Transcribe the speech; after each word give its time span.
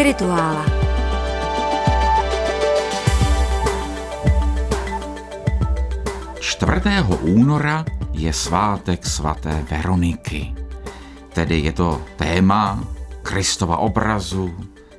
Spirituála. 0.00 0.64
Čtvrtého 6.40 7.16
února 7.28 7.84
je 8.16 8.32
svátek 8.32 9.04
svaté 9.04 9.60
Veroniky. 9.68 10.56
Tedy 11.36 11.68
je 11.68 11.72
to 11.76 12.00
téma 12.16 12.80
Kristova 13.20 13.76
obrazu, 13.76 14.48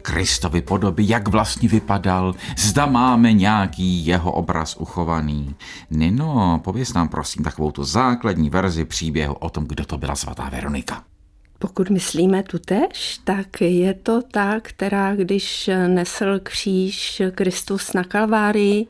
Kristovy 0.05 0.61
podoby, 0.61 1.09
jak 1.09 1.27
vlastně 1.33 1.65
vypadal, 1.69 2.37
zda 2.57 2.85
máme 2.85 3.33
nějaký 3.33 4.05
jeho 4.05 4.31
obraz 4.31 4.77
uchovaný. 4.77 5.55
Nino, 5.89 6.61
pověz 6.63 6.93
nám 6.93 7.09
prosím 7.09 7.43
takovou 7.43 7.71
tu 7.71 7.83
základní 7.83 8.49
verzi 8.49 8.85
příběhu 8.85 9.33
o 9.33 9.49
tom, 9.49 9.65
kdo 9.65 9.85
to 9.85 9.97
byla 9.97 10.15
svatá 10.15 10.49
Veronika. 10.49 11.10
Pokud 11.61 11.89
myslíme 11.89 12.43
tu 12.43 12.59
tež, 12.59 13.19
tak 13.23 13.61
je 13.61 13.93
to 13.93 14.21
ta, 14.21 14.59
která 14.59 15.15
když 15.15 15.69
nesl 15.87 16.39
kříž 16.39 17.21
Kristus 17.35 17.93
na 17.93 18.03
Kalvárii, 18.03 18.87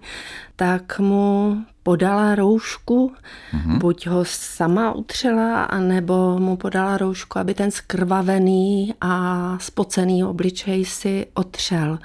tak 0.55 0.99
mu 0.99 1.57
podala 1.83 2.35
roušku, 2.35 3.13
mm-hmm. 3.53 3.77
buď 3.77 4.07
ho 4.07 4.25
sama 4.25 4.91
utřela, 4.91 5.63
anebo 5.63 6.39
mu 6.39 6.57
podala 6.57 6.97
roušku, 6.97 7.39
aby 7.39 7.53
ten 7.53 7.71
skrvavený 7.71 8.93
a 9.01 9.57
spocený 9.59 10.23
obličej 10.23 10.85
si 10.85 11.27
otřel. 11.33 11.99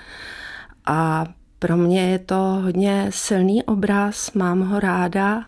A 0.87 1.27
pro 1.59 1.77
mě 1.77 2.11
je 2.11 2.19
to 2.19 2.37
hodně 2.37 3.07
silný 3.11 3.63
obraz, 3.63 4.33
mám 4.33 4.61
ho 4.61 4.81
ráda 4.81 5.45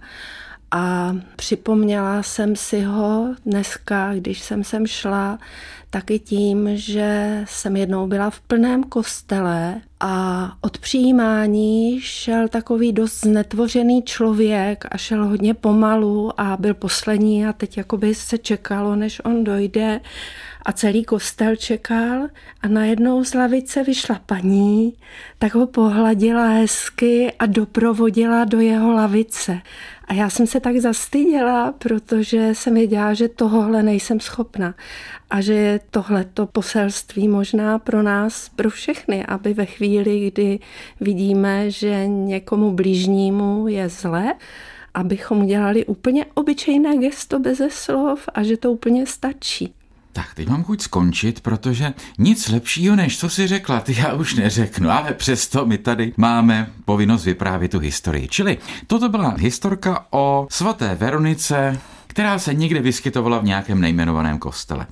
a 0.70 1.16
připomněla 1.36 2.22
jsem 2.22 2.56
si 2.56 2.80
ho 2.80 3.34
dneska, 3.46 4.14
když 4.14 4.40
jsem 4.40 4.64
sem 4.64 4.86
šla, 4.86 5.38
taky 5.90 6.18
tím, 6.18 6.68
že 6.72 7.40
jsem 7.48 7.76
jednou 7.76 8.06
byla 8.06 8.30
v 8.30 8.40
plném 8.40 8.84
kostele 8.84 9.80
a 10.00 10.52
od 10.60 10.78
přijímání 10.78 12.00
šel 12.00 12.48
takový 12.48 12.92
dost 12.92 13.20
znetvořený 13.20 14.02
člověk 14.02 14.84
a 14.90 14.98
šel 14.98 15.26
hodně 15.26 15.54
pomalu 15.54 16.40
a 16.40 16.56
byl 16.56 16.74
poslední 16.74 17.46
a 17.46 17.52
teď 17.52 17.76
jakoby 17.76 18.14
se 18.14 18.38
čekalo, 18.38 18.96
než 18.96 19.20
on 19.24 19.44
dojde 19.44 20.00
a 20.62 20.72
celý 20.72 21.04
kostel 21.04 21.56
čekal 21.56 22.28
a 22.60 22.68
najednou 22.68 23.24
z 23.24 23.34
lavice 23.34 23.82
vyšla 23.82 24.20
paní, 24.26 24.94
tak 25.38 25.54
ho 25.54 25.66
pohladila 25.66 26.46
hezky 26.46 27.32
a 27.38 27.46
doprovodila 27.46 28.44
do 28.44 28.60
jeho 28.60 28.92
lavice. 28.92 29.60
A 30.08 30.14
já 30.14 30.30
jsem 30.30 30.46
se 30.46 30.60
tak 30.60 30.76
zastyděla, 30.76 31.72
protože 31.72 32.54
jsem 32.54 32.74
věděla, 32.74 33.14
že 33.14 33.28
tohohle 33.28 33.82
nejsem 33.82 34.20
schopna 34.20 34.74
a 35.30 35.40
že 35.40 35.54
je 35.54 35.80
tohleto 35.90 36.46
poselství 36.46 37.28
možná 37.28 37.78
pro 37.78 38.02
nás, 38.02 38.48
pro 38.48 38.70
všechny, 38.70 39.26
aby 39.26 39.54
ve 39.54 39.66
chvíli, 39.66 40.30
kdy 40.30 40.58
vidíme, 41.00 41.70
že 41.70 42.06
někomu 42.06 42.72
blížnímu 42.72 43.68
je 43.68 43.88
zle, 43.88 44.34
abychom 44.94 45.42
udělali 45.42 45.86
úplně 45.86 46.26
obyčejné 46.34 46.96
gesto 46.96 47.38
beze 47.38 47.70
slov 47.70 48.28
a 48.34 48.42
že 48.42 48.56
to 48.56 48.72
úplně 48.72 49.06
stačí. 49.06 49.74
Tak, 50.18 50.34
teď 50.34 50.48
mám 50.48 50.64
chuť 50.64 50.80
skončit, 50.82 51.40
protože 51.40 51.94
nic 52.18 52.48
lepšího, 52.48 52.96
než 52.96 53.18
co 53.18 53.28
si 53.28 53.46
řekla, 53.46 53.80
ty 53.80 53.94
já 53.98 54.12
už 54.12 54.34
neřeknu, 54.34 54.90
ale 54.90 55.14
přesto 55.14 55.66
my 55.66 55.78
tady 55.78 56.12
máme 56.16 56.70
povinnost 56.84 57.24
vyprávět 57.24 57.70
tu 57.70 57.78
historii. 57.78 58.28
Čili 58.28 58.58
toto 58.86 59.08
byla 59.08 59.34
historka 59.38 60.06
o 60.10 60.46
svaté 60.50 60.94
Veronice, 60.94 61.80
která 62.06 62.38
se 62.38 62.54
někde 62.54 62.80
vyskytovala 62.80 63.38
v 63.38 63.44
nějakém 63.44 63.80
nejmenovaném 63.80 64.38
kostele. 64.38 64.86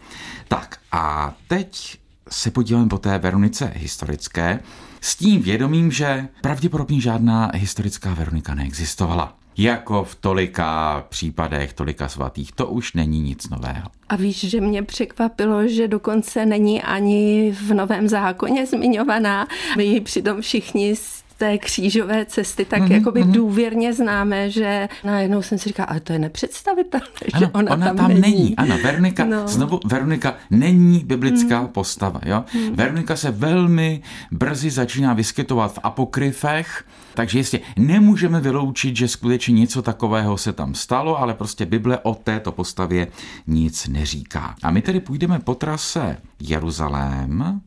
Tak 0.49 0.79
a 0.93 1.35
teď 1.49 1.99
se 2.31 2.51
podíváme 2.51 2.89
po 2.89 2.99
té 2.99 3.19
Veronice 3.19 3.73
historické 3.77 4.61
s 5.01 5.17
tím 5.17 5.43
vědomím, 5.43 5.93
že 5.93 6.29
pravděpodobně 6.41 7.01
žádná 7.01 7.51
historická 7.55 8.15
Veronika 8.15 8.55
neexistovala 8.55 9.37
jako 9.59 10.05
v 10.05 10.15
tolika 10.15 11.05
případech, 11.09 11.73
tolika 11.73 12.09
svatých. 12.09 12.53
To 12.53 12.67
už 12.67 12.93
není 12.93 13.21
nic 13.21 13.49
nového. 13.49 13.89
A 14.09 14.17
víš, 14.17 14.45
že 14.45 14.61
mě 14.61 14.83
překvapilo, 14.83 15.69
že 15.69 15.89
dokonce 15.89 16.47
není 16.47 16.83
ani 16.83 17.53
v 17.61 17.75
Novém 17.75 18.09
zákoně 18.09 18.67
zmiňovaná. 18.67 19.49
My 19.77 19.85
ji 19.85 20.01
přitom 20.01 20.41
všichni 20.41 20.97
té 21.39 21.59
křížové 21.59 22.27
cesty 22.27 22.65
tak 22.65 22.83
mm-hmm, 22.83 22.93
jakoby 22.93 23.23
mm-hmm. 23.23 23.33
důvěrně 23.33 23.93
známe, 23.93 24.51
že 24.51 24.89
najednou 25.05 25.43
jsem 25.43 25.59
si 25.59 25.69
říkala, 25.69 25.87
ale 25.87 26.01
to 26.01 26.13
je 26.13 26.19
nepředstavitelné, 26.19 27.07
ano, 27.33 27.47
že 27.47 27.53
ona, 27.53 27.73
ona 27.73 27.87
tam, 27.87 27.97
tam 27.97 28.09
není. 28.09 28.21
není. 28.21 28.57
Ano, 28.57 28.79
Veronika, 28.83 29.25
no. 29.25 29.49
znovu, 29.49 29.81
Veronika 29.85 30.35
není 30.51 31.05
biblická 31.05 31.61
mm. 31.61 31.69
postava. 31.69 32.21
Jo? 32.27 32.45
Mm. 32.55 32.77
Veronika 32.77 33.17
se 33.17 33.31
velmi 33.31 34.03
brzy 34.31 34.71
začíná 34.71 35.13
vyskytovat 35.13 35.73
v 35.75 35.79
apokryfech, 35.83 36.85
takže 37.15 37.39
jistě 37.39 37.61
nemůžeme 37.77 38.41
vyloučit, 38.41 38.97
že 38.97 39.09
skutečně 39.09 39.53
něco 39.55 39.83
takového 39.83 40.39
se 40.39 40.53
tam 40.53 40.75
stalo, 40.75 41.21
ale 41.21 41.35
prostě 41.35 41.67
Bible 41.67 41.99
o 41.99 42.15
této 42.15 42.53
postavě 42.53 43.09
nic 43.47 43.89
neříká. 43.89 44.55
A 44.63 44.71
my 44.71 44.83
tedy 44.83 45.01
půjdeme 45.01 45.39
po 45.39 45.55
trase 45.55 46.17
Jeruzalém, 46.41 47.61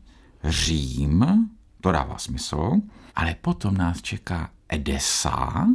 Řím, 0.44 1.48
to 1.80 1.92
dává 1.92 2.18
smysl, 2.18 2.72
ale 3.20 3.36
potom 3.40 3.76
nás 3.76 4.02
čeká 4.02 4.48
Edesa 4.68 5.66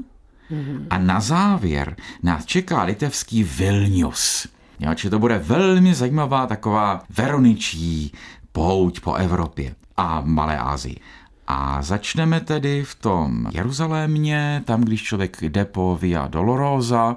a 0.89 0.97
na 0.97 1.19
závěr 1.19 1.95
nás 2.23 2.45
čeká 2.45 2.83
litevský 2.83 3.44
Vilnius. 3.44 4.47
Jo, 4.79 4.94
či 4.95 5.09
to 5.09 5.19
bude 5.19 5.38
velmi 5.38 5.95
zajímavá 5.95 6.47
taková 6.47 7.03
veroničí 7.09 8.11
pouť 8.51 9.00
po 9.00 9.13
Evropě 9.13 9.75
a 9.97 10.22
Malé 10.22 10.57
Asii. 10.57 11.00
A 11.47 11.81
začneme 11.81 12.41
tedy 12.41 12.84
v 12.84 12.95
tom 12.95 13.47
Jeruzalémě, 13.51 14.61
tam 14.66 14.81
když 14.81 15.03
člověk 15.03 15.41
jde 15.41 15.66
po 15.66 15.97
Via 16.01 16.28
Dolorosa, 16.28 17.16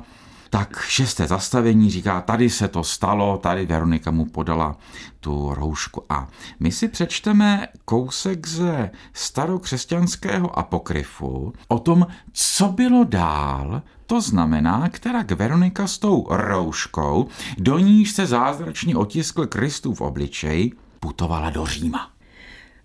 tak 0.51 0.83
šesté 0.89 1.27
zastavení 1.27 1.91
říká, 1.91 2.21
tady 2.21 2.51
se 2.51 2.69
to 2.69 2.85
stalo, 2.85 3.39
tady 3.39 3.67
Veronika 3.67 4.11
mu 4.11 4.25
podala 4.25 4.77
tu 5.21 5.55
roušku. 5.55 6.03
A 6.09 6.29
my 6.61 6.73
si 6.73 6.89
přečteme 6.89 7.69
kousek 7.85 8.49
ze 8.49 8.91
starokřesťanského 9.13 10.59
apokryfu 10.59 11.53
o 11.69 11.79
tom, 11.79 12.07
co 12.33 12.69
bylo 12.69 13.05
dál, 13.05 13.83
to 14.07 14.21
znamená, 14.21 14.89
která 14.89 15.25
Veronika 15.37 15.87
s 15.87 15.99
tou 15.99 16.27
rouškou, 16.31 17.29
do 17.59 17.79
níž 17.79 18.13
se 18.13 18.27
zázračně 18.27 18.97
otiskl 18.97 19.47
Kristův 19.47 20.01
obličej, 20.01 20.73
putovala 21.01 21.51
do 21.51 21.67
Říma. 21.67 22.18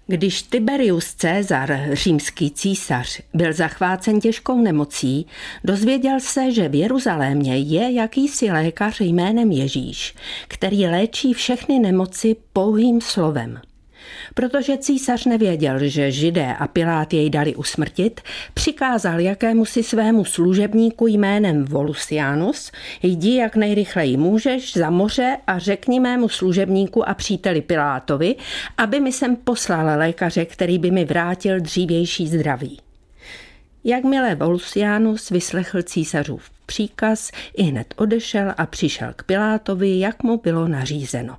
Když 0.07 0.43
Tiberius 0.43 1.13
Caesar, 1.13 1.79
římský 1.91 2.51
císař, 2.51 3.21
byl 3.33 3.53
zachvácen 3.53 4.19
těžkou 4.19 4.61
nemocí, 4.61 5.27
dozvěděl 5.63 6.19
se, 6.19 6.51
že 6.51 6.69
v 6.69 6.75
Jeruzalémě 6.75 7.57
je 7.57 7.91
jakýsi 7.91 8.51
lékař 8.51 8.99
jménem 8.99 9.51
Ježíš, 9.51 10.15
který 10.47 10.85
léčí 10.87 11.33
všechny 11.33 11.79
nemoci 11.79 12.35
pouhým 12.53 13.01
slovem. 13.01 13.61
Protože 14.33 14.77
císař 14.77 15.25
nevěděl, 15.25 15.79
že 15.81 16.11
židé 16.11 16.53
a 16.59 16.67
Pilát 16.67 17.13
jej 17.13 17.29
dali 17.29 17.55
usmrtit, 17.55 18.21
přikázal 18.53 19.19
jakému 19.19 19.65
si 19.65 19.83
svému 19.83 20.25
služebníku 20.25 21.07
jménem 21.07 21.65
Volusianus, 21.65 22.71
jdi 23.03 23.35
jak 23.35 23.55
nejrychleji 23.55 24.17
můžeš 24.17 24.73
za 24.73 24.89
moře 24.89 25.37
a 25.47 25.59
řekni 25.59 25.99
mému 25.99 26.29
služebníku 26.29 27.09
a 27.09 27.13
příteli 27.13 27.61
Pilátovi, 27.61 28.35
aby 28.77 28.99
mi 28.99 29.11
sem 29.11 29.35
poslal 29.35 29.99
lékaře, 29.99 30.45
který 30.45 30.79
by 30.79 30.91
mi 30.91 31.05
vrátil 31.05 31.59
dřívější 31.59 32.27
zdraví. 32.27 32.79
Jakmile 33.83 34.35
Volusianus 34.35 35.29
vyslechl 35.29 35.81
císařův 35.81 36.53
příkaz, 36.65 37.31
i 37.57 37.63
hned 37.63 37.93
odešel 37.97 38.53
a 38.57 38.65
přišel 38.65 39.13
k 39.15 39.23
Pilátovi, 39.23 39.99
jak 39.99 40.23
mu 40.23 40.37
bylo 40.37 40.67
nařízeno. 40.67 41.37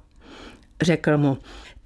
Řekl 0.82 1.19
mu, 1.19 1.38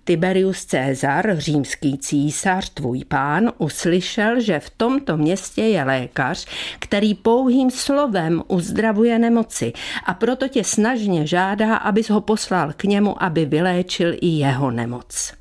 Tiberius 0.08 0.64
Caesar, 0.64 1.36
římský 1.38 1.98
císař, 1.98 2.70
tvůj 2.70 3.04
pán, 3.04 3.52
uslyšel, 3.58 4.40
že 4.40 4.60
v 4.60 4.70
tomto 4.70 5.16
městě 5.16 5.62
je 5.62 5.84
lékař, 5.84 6.46
který 6.78 7.14
pouhým 7.14 7.70
slovem 7.70 8.42
uzdravuje 8.48 9.18
nemoci 9.18 9.72
a 10.06 10.14
proto 10.14 10.48
tě 10.48 10.64
snažně 10.64 11.26
žádá, 11.26 11.76
abys 11.76 12.10
ho 12.10 12.20
poslal 12.20 12.72
k 12.76 12.84
němu, 12.84 13.22
aby 13.22 13.44
vyléčil 13.44 14.14
i 14.20 14.26
jeho 14.26 14.70
nemoc. 14.70 15.34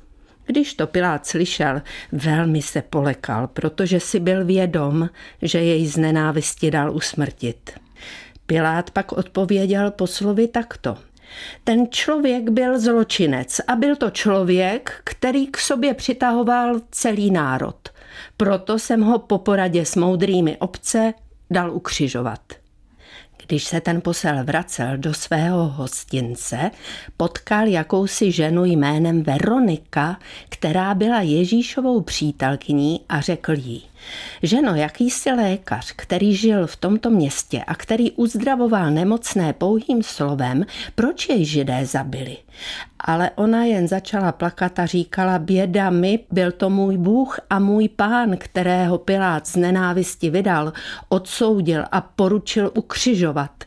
Když 0.46 0.74
to 0.74 0.86
Pilát 0.86 1.26
slyšel, 1.26 1.82
velmi 2.12 2.62
se 2.62 2.82
polekal, 2.82 3.46
protože 3.46 4.00
si 4.00 4.20
byl 4.20 4.44
vědom, 4.44 5.08
že 5.42 5.58
jej 5.58 5.86
z 5.86 5.96
nenávisti 5.96 6.70
dal 6.70 6.96
usmrtit. 6.96 7.70
Pilát 8.46 8.90
pak 8.90 9.12
odpověděl 9.12 9.90
poslovi 9.90 10.48
takto– 10.48 10.96
ten 11.64 11.86
člověk 11.90 12.50
byl 12.50 12.80
zločinec 12.80 13.60
a 13.66 13.76
byl 13.76 13.96
to 13.96 14.10
člověk, 14.10 15.00
který 15.04 15.46
k 15.46 15.58
sobě 15.58 15.94
přitahoval 15.94 16.80
celý 16.90 17.30
národ. 17.30 17.88
Proto 18.36 18.78
jsem 18.78 19.00
ho 19.00 19.18
po 19.18 19.38
poradě 19.38 19.84
s 19.84 19.96
moudrými 19.96 20.56
obce 20.56 21.14
dal 21.50 21.74
ukřižovat. 21.74 22.40
Když 23.46 23.64
se 23.64 23.80
ten 23.80 24.00
posel 24.00 24.44
vracel 24.44 24.96
do 24.96 25.14
svého 25.14 25.68
hostince, 25.68 26.70
potkal 27.16 27.66
jakousi 27.66 28.32
ženu 28.32 28.64
jménem 28.64 29.22
Veronika, 29.22 30.18
která 30.48 30.94
byla 30.94 31.20
Ježíšovou 31.20 32.00
přítelkyní 32.00 33.00
a 33.08 33.20
řekl 33.20 33.52
jí, 33.52 33.84
ženo, 34.42 34.74
jakýsi 34.74 35.30
lékař, 35.30 35.92
který 35.96 36.36
žil 36.36 36.66
v 36.66 36.76
tomto 36.76 37.10
městě 37.10 37.64
a 37.66 37.74
který 37.74 38.12
uzdravoval 38.12 38.90
nemocné 38.90 39.52
pouhým 39.52 40.02
slovem, 40.02 40.66
proč 40.94 41.28
jej 41.28 41.44
židé 41.44 41.86
zabili? 41.86 42.36
Ale 43.00 43.30
ona 43.34 43.64
jen 43.64 43.88
začala 43.88 44.32
plakat 44.32 44.78
a 44.78 44.86
říkala, 44.86 45.38
běda 45.38 45.90
mi, 45.90 46.18
byl 46.30 46.52
to 46.52 46.70
můj 46.70 46.96
Bůh 46.98 47.40
a 47.50 47.58
můj 47.58 47.88
pán, 47.88 48.36
kterého 48.36 48.98
Pilát 48.98 49.46
z 49.46 49.56
nenávisti 49.56 50.30
vydal, 50.30 50.72
odsoudil 51.08 51.84
a 51.92 52.00
poručil 52.00 52.70
ukřižovat. 52.74 53.64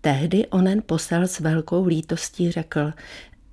Tehdy 0.00 0.46
onen 0.46 0.82
posel 0.86 1.22
s 1.22 1.40
velkou 1.40 1.84
lítostí 1.86 2.50
řekl, 2.50 2.92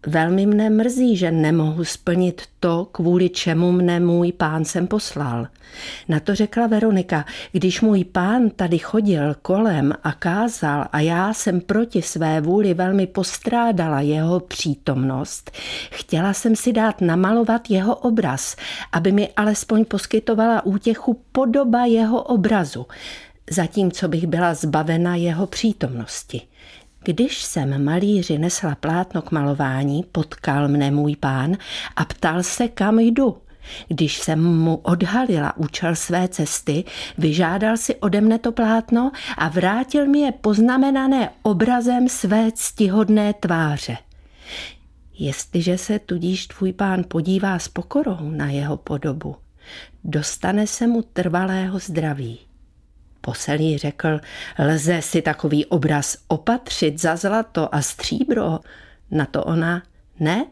Velmi 0.08 0.46
mne 0.46 0.70
mrzí, 0.70 1.18
že 1.18 1.32
nemohu 1.32 1.84
splnit 1.84 2.42
to, 2.60 2.88
kvůli 2.92 3.30
čemu 3.30 3.72
mne 3.72 4.00
můj 4.00 4.32
pán 4.32 4.66
sem 4.66 4.88
poslal. 4.88 5.48
Na 6.08 6.20
to 6.20 6.36
řekla 6.36 6.68
Veronika, 6.68 7.26
když 7.52 7.82
můj 7.82 8.04
pán 8.04 8.50
tady 8.50 8.78
chodil 8.78 9.36
kolem 9.42 9.94
a 10.04 10.12
kázal 10.12 10.86
a 10.92 11.00
já 11.00 11.34
jsem 11.34 11.62
proti 11.62 12.02
své 12.02 12.42
vůli 12.42 12.74
velmi 12.74 13.08
postrádala 13.08 14.02
jeho 14.02 14.40
přítomnost, 14.40 15.52
chtěla 15.92 16.34
jsem 16.34 16.56
si 16.56 16.74
dát 16.74 17.02
namalovat 17.02 17.70
jeho 17.70 17.96
obraz, 17.96 18.56
aby 18.92 19.12
mi 19.12 19.30
alespoň 19.36 19.86
poskytovala 19.86 20.66
útěchu 20.66 21.22
podoba 21.32 21.86
jeho 21.86 22.24
obrazu, 22.24 22.86
zatímco 23.52 24.08
bych 24.08 24.28
byla 24.28 24.54
zbavena 24.54 25.16
jeho 25.16 25.48
přítomnosti. 25.48 26.42
Když 27.04 27.44
jsem 27.44 27.84
malíři 27.84 28.38
nesla 28.38 28.76
plátno 28.76 29.22
k 29.22 29.32
malování, 29.32 30.04
potkal 30.12 30.68
mne 30.68 30.92
můj 30.92 31.16
pán 31.16 31.58
a 31.96 32.06
ptal 32.06 32.44
se, 32.44 32.68
kam 32.68 33.00
jdu. 33.00 33.38
Když 33.88 34.18
jsem 34.18 34.44
mu 34.44 34.76
odhalila 34.76 35.58
účel 35.58 35.96
své 35.96 36.28
cesty, 36.28 36.84
vyžádal 37.18 37.78
si 37.78 37.96
ode 37.96 38.22
mne 38.22 38.40
to 38.40 38.52
plátno 38.52 39.12
a 39.38 39.50
vrátil 39.50 40.08
mi 40.08 40.20
je 40.20 40.32
poznamenané 40.32 41.30
obrazem 41.42 42.10
své 42.10 42.52
ctihodné 42.52 43.34
tváře. 43.34 43.98
Jestliže 45.20 45.78
se 45.78 46.00
tudíž 46.00 46.48
tvůj 46.48 46.74
pán 46.74 47.04
podívá 47.08 47.60
s 47.60 47.68
pokorou 47.68 48.30
na 48.30 48.50
jeho 48.50 48.78
podobu, 48.78 49.36
dostane 50.04 50.68
se 50.68 50.88
mu 50.88 51.02
trvalého 51.02 51.80
zdraví. 51.80 52.49
Poselí 53.22 53.78
řekl, 53.78 54.20
lze 54.60 55.02
si 55.02 55.22
takový 55.22 55.66
obraz 55.66 56.18
opatřit 56.28 57.02
za 57.02 57.16
zlato 57.16 57.76
a 57.76 57.82
stříbro. 57.82 58.60
Na 59.12 59.26
to 59.26 59.44
ona, 59.44 59.84
ne, 60.20 60.46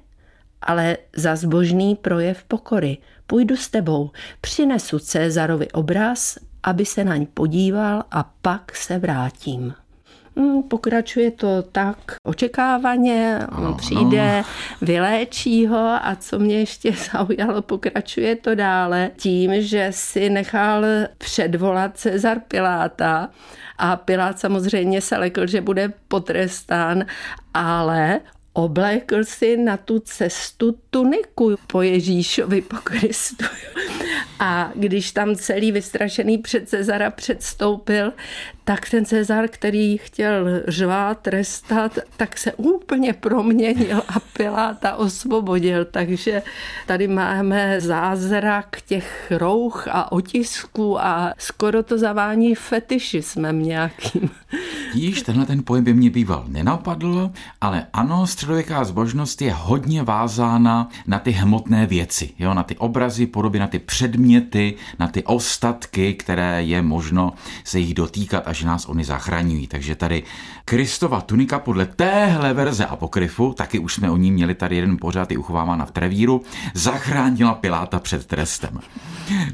ale 0.62 0.98
za 1.16 1.36
zbožný 1.36 1.96
projev 1.96 2.44
pokory. 2.44 2.98
Půjdu 3.28 3.56
s 3.56 3.70
tebou, 3.70 4.12
přinesu 4.42 5.00
Cezarovi 5.00 5.72
obraz, 5.72 6.38
aby 6.64 6.86
se 6.86 7.04
naň 7.04 7.26
podíval 7.26 8.04
a 8.12 8.24
pak 8.42 8.76
se 8.76 9.00
vrátím. 9.00 9.74
Hmm, 10.38 10.64
pokračuje 10.64 11.32
to 11.32 11.62
tak 11.72 11.98
očekávaně, 12.24 13.40
on 13.58 13.64
no, 13.64 13.74
přijde, 13.74 14.38
no. 14.38 14.88
vyléčí 14.88 15.68
ho 15.68 15.88
a 16.02 16.16
co 16.20 16.40
mě 16.40 16.60
ještě 16.60 16.92
zaujalo, 17.12 17.62
pokračuje 17.62 18.36
to 18.36 18.56
dále 18.56 19.12
tím, 19.18 19.62
že 19.62 19.88
si 19.92 20.30
nechal 20.30 20.86
předvolat 21.18 21.98
Cezar 21.98 22.40
Piláta 22.48 23.30
a 23.78 23.96
Pilát 23.96 24.40
samozřejmě 24.40 25.02
se 25.02 25.18
lekl, 25.18 25.48
že 25.48 25.62
bude 25.62 25.94
potrestán, 26.08 27.06
ale 27.54 28.20
oblékl 28.54 29.24
si 29.24 29.58
na 29.58 29.78
tu 29.78 30.00
cestu 30.00 30.76
tuniku 30.90 31.56
po 31.68 31.82
Ježíšovi, 31.82 32.62
po 32.62 32.76
Kristu. 32.76 33.46
A 34.40 34.72
když 34.76 35.12
tam 35.12 35.36
celý 35.36 35.72
vystrašený 35.72 36.38
před 36.38 36.70
Cezara 36.70 37.12
předstoupil, 37.12 38.14
tak 38.64 38.90
ten 38.90 39.06
Cezar, 39.06 39.48
který 39.48 39.98
chtěl 39.98 40.46
řvát, 40.68 41.20
trestat, 41.20 42.00
tak 42.18 42.38
se 42.38 42.54
úplně 42.54 43.14
proměnil 43.14 44.04
a 44.08 44.20
Piláta 44.20 44.96
osvobodil. 44.96 45.86
Takže 45.86 46.42
tady 46.88 47.08
máme 47.08 47.82
zázrak 47.82 48.82
těch 48.88 49.32
rouch 49.32 49.88
a 49.92 50.12
otisků 50.12 51.02
a 51.02 51.34
skoro 51.38 51.84
to 51.84 51.98
zavání 51.98 52.56
fetišismem 52.56 53.64
nějakým. 53.64 54.30
Již 54.94 55.22
tenhle 55.22 55.46
ten 55.46 55.64
pojem 55.64 55.84
by 55.84 55.94
mě 55.94 56.10
býval 56.10 56.46
nenapadl, 56.48 57.32
ale 57.62 57.86
ano, 57.94 58.28
středověká 58.28 58.84
zbožnost 58.84 59.42
je 59.42 59.54
hodně 59.54 60.04
vázána 60.04 60.90
na 61.08 61.20
ty 61.20 61.32
hmotné 61.32 61.86
věci, 61.86 62.30
jo, 62.40 62.54
na 62.54 62.64
ty 62.64 62.78
obrazy, 62.78 63.28
podoby, 63.28 63.60
na 63.60 63.68
ty 63.68 63.80
předměty, 64.08 64.76
na 65.00 65.08
ty 65.08 65.24
ostatky, 65.24 66.14
které 66.14 66.64
je 66.64 66.82
možno 66.82 67.34
se 67.64 67.80
jich 67.80 67.94
dotýkat, 67.94 68.48
až 68.48 68.64
nás 68.64 68.86
oni 68.86 69.04
zachraňují. 69.04 69.68
Takže 69.68 69.96
tady 69.96 70.24
Kristova 70.66 71.22
tunika 71.22 71.60
podle 71.60 71.86
téhle 71.86 72.54
verze 72.54 72.86
apokryfu, 72.86 73.54
taky 73.54 73.80
už 73.80 73.94
jsme 73.94 74.12
o 74.12 74.18
ní 74.18 74.32
měli 74.32 74.56
tady 74.56 74.76
jeden 74.76 74.98
pořád 74.98 75.32
i 75.32 75.38
uchovávána 75.38 75.86
v 75.86 75.92
Trevíru, 75.92 76.42
zachránila 76.74 77.54
Piláta 77.54 78.00
před 78.00 78.26
trestem. 78.26 78.80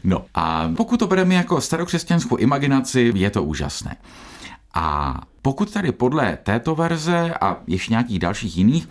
No 0.03 0.25
a 0.33 0.71
pokud 0.77 0.97
to 0.97 1.07
bereme 1.07 1.35
jako 1.35 1.61
starokřesťanskou 1.61 2.35
imaginaci, 2.35 3.11
je 3.15 3.29
to 3.29 3.43
úžasné. 3.43 3.95
A 4.73 5.19
pokud 5.41 5.73
tady 5.73 5.91
podle 5.91 6.37
této 6.43 6.75
verze 6.75 7.33
a 7.41 7.57
ještě 7.67 7.93
nějakých 7.93 8.19
dalších 8.19 8.57
jiných, 8.57 8.87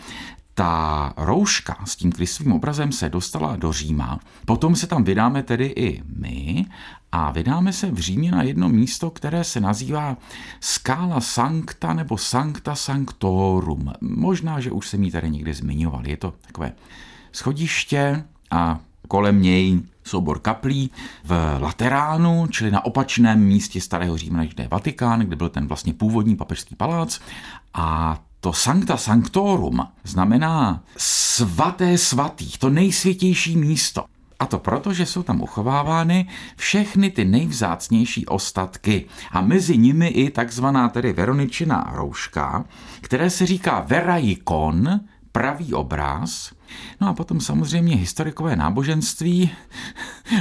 ta 0.54 1.12
rouška 1.16 1.78
s 1.84 1.96
tím 1.96 2.12
Kristovým 2.12 2.52
obrazem 2.52 2.92
se 2.92 3.08
dostala 3.08 3.56
do 3.56 3.72
Říma. 3.72 4.20
Potom 4.46 4.76
se 4.76 4.86
tam 4.86 5.04
vydáme 5.04 5.42
tedy 5.42 5.66
i 5.66 6.02
my 6.16 6.66
a 7.12 7.32
vydáme 7.32 7.72
se 7.72 7.90
v 7.90 7.98
Římě 7.98 8.30
na 8.30 8.42
jedno 8.42 8.68
místo, 8.68 9.10
které 9.10 9.44
se 9.44 9.60
nazývá 9.60 10.16
Skála 10.60 11.20
Sancta 11.20 11.94
nebo 11.94 12.18
Sancta 12.18 12.74
Sanctorum. 12.74 13.92
Možná, 14.00 14.60
že 14.60 14.70
už 14.70 14.88
jsem 14.88 15.02
ji 15.02 15.10
tady 15.10 15.30
někde 15.30 15.54
zmiňoval. 15.54 16.06
Je 16.06 16.16
to 16.16 16.34
takové 16.46 16.72
schodiště 17.32 18.24
a 18.50 18.78
kolem 19.08 19.42
něj 19.42 19.80
soubor 20.04 20.38
kaplí 20.38 20.90
v 21.24 21.58
Lateránu, 21.60 22.46
čili 22.46 22.70
na 22.70 22.84
opačném 22.84 23.40
místě 23.40 23.80
starého 23.80 24.16
Říma, 24.16 24.38
než 24.38 24.50
je 24.58 24.68
Vatikán, 24.68 25.20
kde 25.20 25.36
byl 25.36 25.48
ten 25.48 25.66
vlastně 25.66 25.94
původní 25.94 26.36
papežský 26.36 26.74
palác. 26.74 27.20
A 27.74 28.18
to 28.42 28.52
Sancta 28.52 28.96
Sanctorum 28.96 29.88
znamená 30.04 30.82
svaté 30.96 31.98
svatých, 31.98 32.58
to 32.58 32.70
nejsvětější 32.70 33.56
místo. 33.56 34.04
A 34.38 34.46
to 34.46 34.58
proto, 34.58 34.92
že 34.92 35.06
jsou 35.06 35.22
tam 35.22 35.40
uchovávány 35.40 36.28
všechny 36.56 37.10
ty 37.10 37.24
nejvzácnější 37.24 38.26
ostatky 38.26 39.06
a 39.32 39.40
mezi 39.40 39.78
nimi 39.78 40.08
i 40.08 40.30
takzvaná 40.30 40.88
tedy 40.88 41.12
Veroničina 41.12 41.90
rouška, 41.94 42.64
které 43.00 43.30
se 43.30 43.46
říká 43.46 43.84
Verajikon, 43.86 45.00
pravý 45.32 45.74
obraz. 45.74 46.52
No 47.00 47.08
a 47.08 47.14
potom 47.14 47.40
samozřejmě 47.40 47.96
historikové 47.96 48.56
náboženství, 48.56 49.50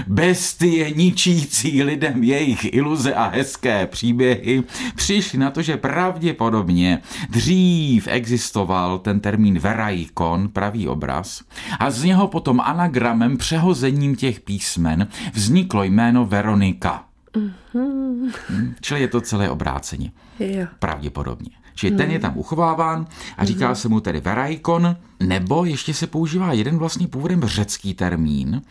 bestie 0.08 0.92
ničící 0.92 1.84
lidem 1.84 2.24
jejich 2.24 2.74
iluze 2.74 3.14
a 3.14 3.28
hezké 3.28 3.88
příběhy, 3.88 4.64
přišli 4.96 5.40
na 5.40 5.52
to, 5.52 5.62
že 5.62 5.78
pravděpodobně 5.78 7.02
dřív 7.30 8.08
existoval 8.08 9.00
ten 9.00 9.20
termín 9.20 9.60
verajkon, 9.60 10.50
pravý 10.50 10.88
obraz, 10.88 11.44
a 11.80 11.92
z 11.92 12.04
něho 12.04 12.28
potom 12.28 12.60
anagramem, 12.60 13.38
přehozením 13.38 14.16
těch 14.16 14.40
písmen 14.40 15.08
vzniklo 15.34 15.84
jméno 15.84 16.26
Veronika. 16.26 17.06
Mm-hmm. 17.34 18.74
Čili 18.82 19.02
je 19.02 19.08
to 19.08 19.22
celé 19.22 19.50
obráceně. 19.50 20.12
Jo. 20.40 20.68
Pravděpodobně. 20.80 21.61
Čili 21.76 21.98
ten 21.98 22.12
je 22.12 22.20
tam 22.20 22.38
uchováván 22.38 23.08
a 23.38 23.46
říká 23.46 23.68
mhm. 23.68 23.76
se 23.76 23.90
mu 23.90 24.00
tedy 24.00 24.22
verajkon, 24.22 24.96
nebo 25.20 25.66
ještě 25.66 25.94
se 25.94 26.08
používá 26.08 26.54
jeden 26.54 26.78
vlastně 26.78 27.08
původem 27.08 27.46
řecký 27.46 27.94
termín 27.94 28.62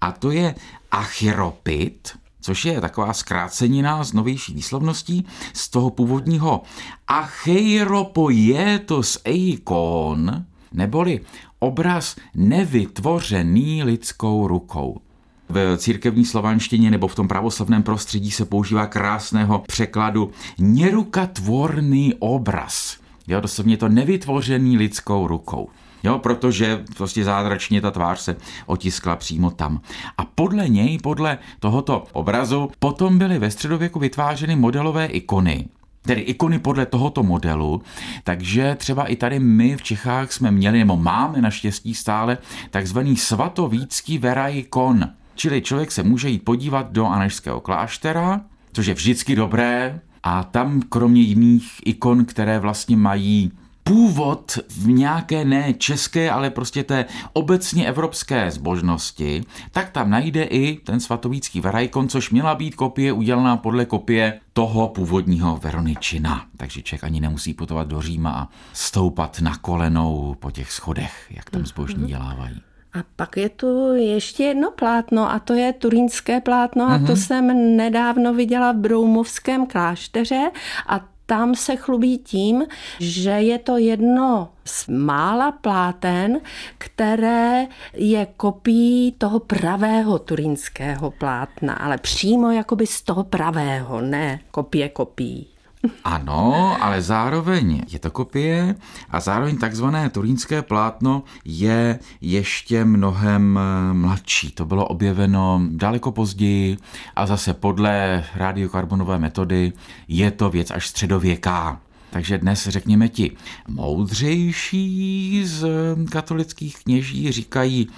a 0.00 0.12
to 0.12 0.30
je 0.30 0.54
achyropit, 0.90 2.18
což 2.40 2.64
je 2.64 2.80
taková 2.80 3.12
zkrácenina 3.12 4.04
z 4.04 4.12
novější 4.12 4.54
výslovností 4.54 5.26
z 5.52 5.68
toho 5.68 5.90
původního 5.90 6.62
acheiropoietos 7.08 9.18
eikon, 9.24 10.44
neboli 10.72 11.20
obraz 11.58 12.16
nevytvořený 12.34 13.82
lidskou 13.82 14.48
rukou. 14.48 15.00
V 15.48 15.76
církevní 15.76 16.24
slovanštině 16.24 16.90
nebo 16.90 17.08
v 17.08 17.14
tom 17.14 17.28
pravoslavném 17.28 17.82
prostředí 17.82 18.30
se 18.30 18.44
používá 18.44 18.86
krásného 18.86 19.58
překladu 19.58 20.30
nerukatvorný 20.58 22.14
obraz. 22.18 22.96
Jo, 23.28 23.40
doslovně 23.40 23.76
to 23.76 23.88
nevytvořený 23.88 24.76
lidskou 24.76 25.26
rukou. 25.26 25.68
Jo, 26.02 26.18
protože 26.18 26.84
prostě 26.96 27.24
zázračně 27.24 27.80
ta 27.80 27.90
tvář 27.90 28.20
se 28.20 28.36
otiskla 28.66 29.16
přímo 29.16 29.50
tam. 29.50 29.80
A 30.18 30.24
podle 30.24 30.68
něj, 30.68 30.98
podle 30.98 31.38
tohoto 31.60 32.04
obrazu, 32.12 32.70
potom 32.78 33.18
byly 33.18 33.38
ve 33.38 33.50
středověku 33.50 33.98
vytvářeny 33.98 34.56
modelové 34.56 35.06
ikony, 35.06 35.64
tedy 36.02 36.20
ikony 36.20 36.58
podle 36.58 36.86
tohoto 36.86 37.22
modelu, 37.22 37.82
takže 38.24 38.74
třeba 38.74 39.04
i 39.04 39.16
tady 39.16 39.38
my 39.38 39.76
v 39.76 39.82
Čechách 39.82 40.32
jsme 40.32 40.50
měli, 40.50 40.78
nebo 40.78 40.96
máme 40.96 41.42
naštěstí 41.42 41.94
stále, 41.94 42.38
takzvaný 42.70 43.16
svatovícký 43.16 44.18
verajkon. 44.18 45.08
Čili 45.36 45.62
člověk 45.62 45.92
se 45.92 46.02
může 46.02 46.28
jít 46.28 46.44
podívat 46.44 46.92
do 46.92 47.06
Anežského 47.06 47.60
kláštera, 47.60 48.40
což 48.72 48.86
je 48.86 48.94
vždycky 48.94 49.36
dobré, 49.36 50.00
a 50.22 50.44
tam 50.44 50.82
kromě 50.82 51.20
jiných 51.20 51.72
ikon, 51.84 52.24
které 52.24 52.58
vlastně 52.58 52.96
mají 52.96 53.52
původ 53.82 54.58
v 54.68 54.88
nějaké 54.88 55.44
ne 55.44 55.74
české, 55.74 56.30
ale 56.30 56.50
prostě 56.50 56.84
té 56.84 57.04
obecně 57.32 57.88
evropské 57.88 58.50
zbožnosti, 58.50 59.44
tak 59.70 59.90
tam 59.90 60.10
najde 60.10 60.42
i 60.42 60.76
ten 60.76 61.00
svatovícký 61.00 61.60
verajkon, 61.60 62.08
což 62.08 62.30
měla 62.30 62.54
být 62.54 62.74
kopie 62.74 63.12
udělaná 63.12 63.56
podle 63.56 63.84
kopie 63.84 64.40
toho 64.52 64.88
původního 64.88 65.56
Veroničina. 65.56 66.46
Takže 66.56 66.82
člověk 66.82 67.04
ani 67.04 67.20
nemusí 67.20 67.54
putovat 67.54 67.88
do 67.88 68.02
Říma 68.02 68.30
a 68.30 68.48
stoupat 68.72 69.40
na 69.40 69.56
kolenou 69.56 70.36
po 70.40 70.50
těch 70.50 70.72
schodech, 70.72 71.26
jak 71.30 71.50
tam 71.50 71.66
zbožní 71.66 71.98
mhm. 71.98 72.08
dělávají. 72.08 72.60
A 72.98 73.04
pak 73.16 73.36
je 73.36 73.48
tu 73.48 73.94
ještě 73.94 74.44
jedno 74.44 74.70
plátno 74.70 75.30
a 75.30 75.38
to 75.38 75.52
je 75.52 75.72
turínské 75.72 76.40
plátno 76.40 76.84
a 76.84 76.98
to 76.98 77.04
mhm. 77.04 77.16
jsem 77.16 77.76
nedávno 77.76 78.34
viděla 78.34 78.72
v 78.72 78.76
Broumovském 78.76 79.66
klášteře 79.66 80.50
a 80.86 81.00
tam 81.26 81.54
se 81.54 81.76
chlubí 81.76 82.18
tím, 82.18 82.64
že 83.00 83.30
je 83.30 83.58
to 83.58 83.76
jedno 83.76 84.48
z 84.64 84.86
mála 84.88 85.52
pláten, 85.52 86.40
které 86.78 87.66
je 87.94 88.26
kopií 88.36 89.12
toho 89.12 89.40
pravého 89.40 90.18
turínského 90.18 91.10
plátna, 91.10 91.74
ale 91.74 91.98
přímo 91.98 92.50
jakoby 92.50 92.86
z 92.86 93.02
toho 93.02 93.24
pravého, 93.24 94.00
ne 94.00 94.40
kopie 94.50 94.88
kopií. 94.88 95.55
Ano, 96.04 96.76
ale 96.80 97.02
zároveň 97.02 97.82
je 97.88 97.98
to 97.98 98.10
kopie 98.10 98.74
a 99.10 99.20
zároveň 99.20 99.56
takzvané 99.58 100.10
turínské 100.10 100.62
plátno 100.62 101.22
je 101.44 101.98
ještě 102.20 102.84
mnohem 102.84 103.60
mladší. 103.92 104.50
To 104.50 104.66
bylo 104.66 104.86
objeveno 104.86 105.60
daleko 105.70 106.12
později 106.12 106.76
a 107.16 107.26
zase 107.26 107.54
podle 107.54 108.24
radiokarbonové 108.34 109.18
metody 109.18 109.72
je 110.08 110.30
to 110.30 110.50
věc 110.50 110.70
až 110.70 110.86
středověká. 110.86 111.80
Takže 112.10 112.38
dnes, 112.38 112.68
řekněme 112.68 113.08
ti, 113.08 113.36
moudřejší 113.68 115.42
z 115.44 115.66
katolických 116.10 116.84
kněží 116.84 117.32
říkají, 117.32 117.88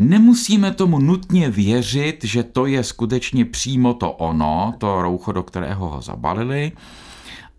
Nemusíme 0.00 0.70
tomu 0.70 0.98
nutně 0.98 1.50
věřit, 1.50 2.24
že 2.24 2.42
to 2.42 2.66
je 2.66 2.84
skutečně 2.84 3.44
přímo 3.44 3.94
to 3.94 4.12
ono, 4.12 4.74
to 4.78 5.02
roucho, 5.02 5.32
do 5.32 5.42
kterého 5.42 5.88
ho 5.88 6.00
zabalili, 6.00 6.72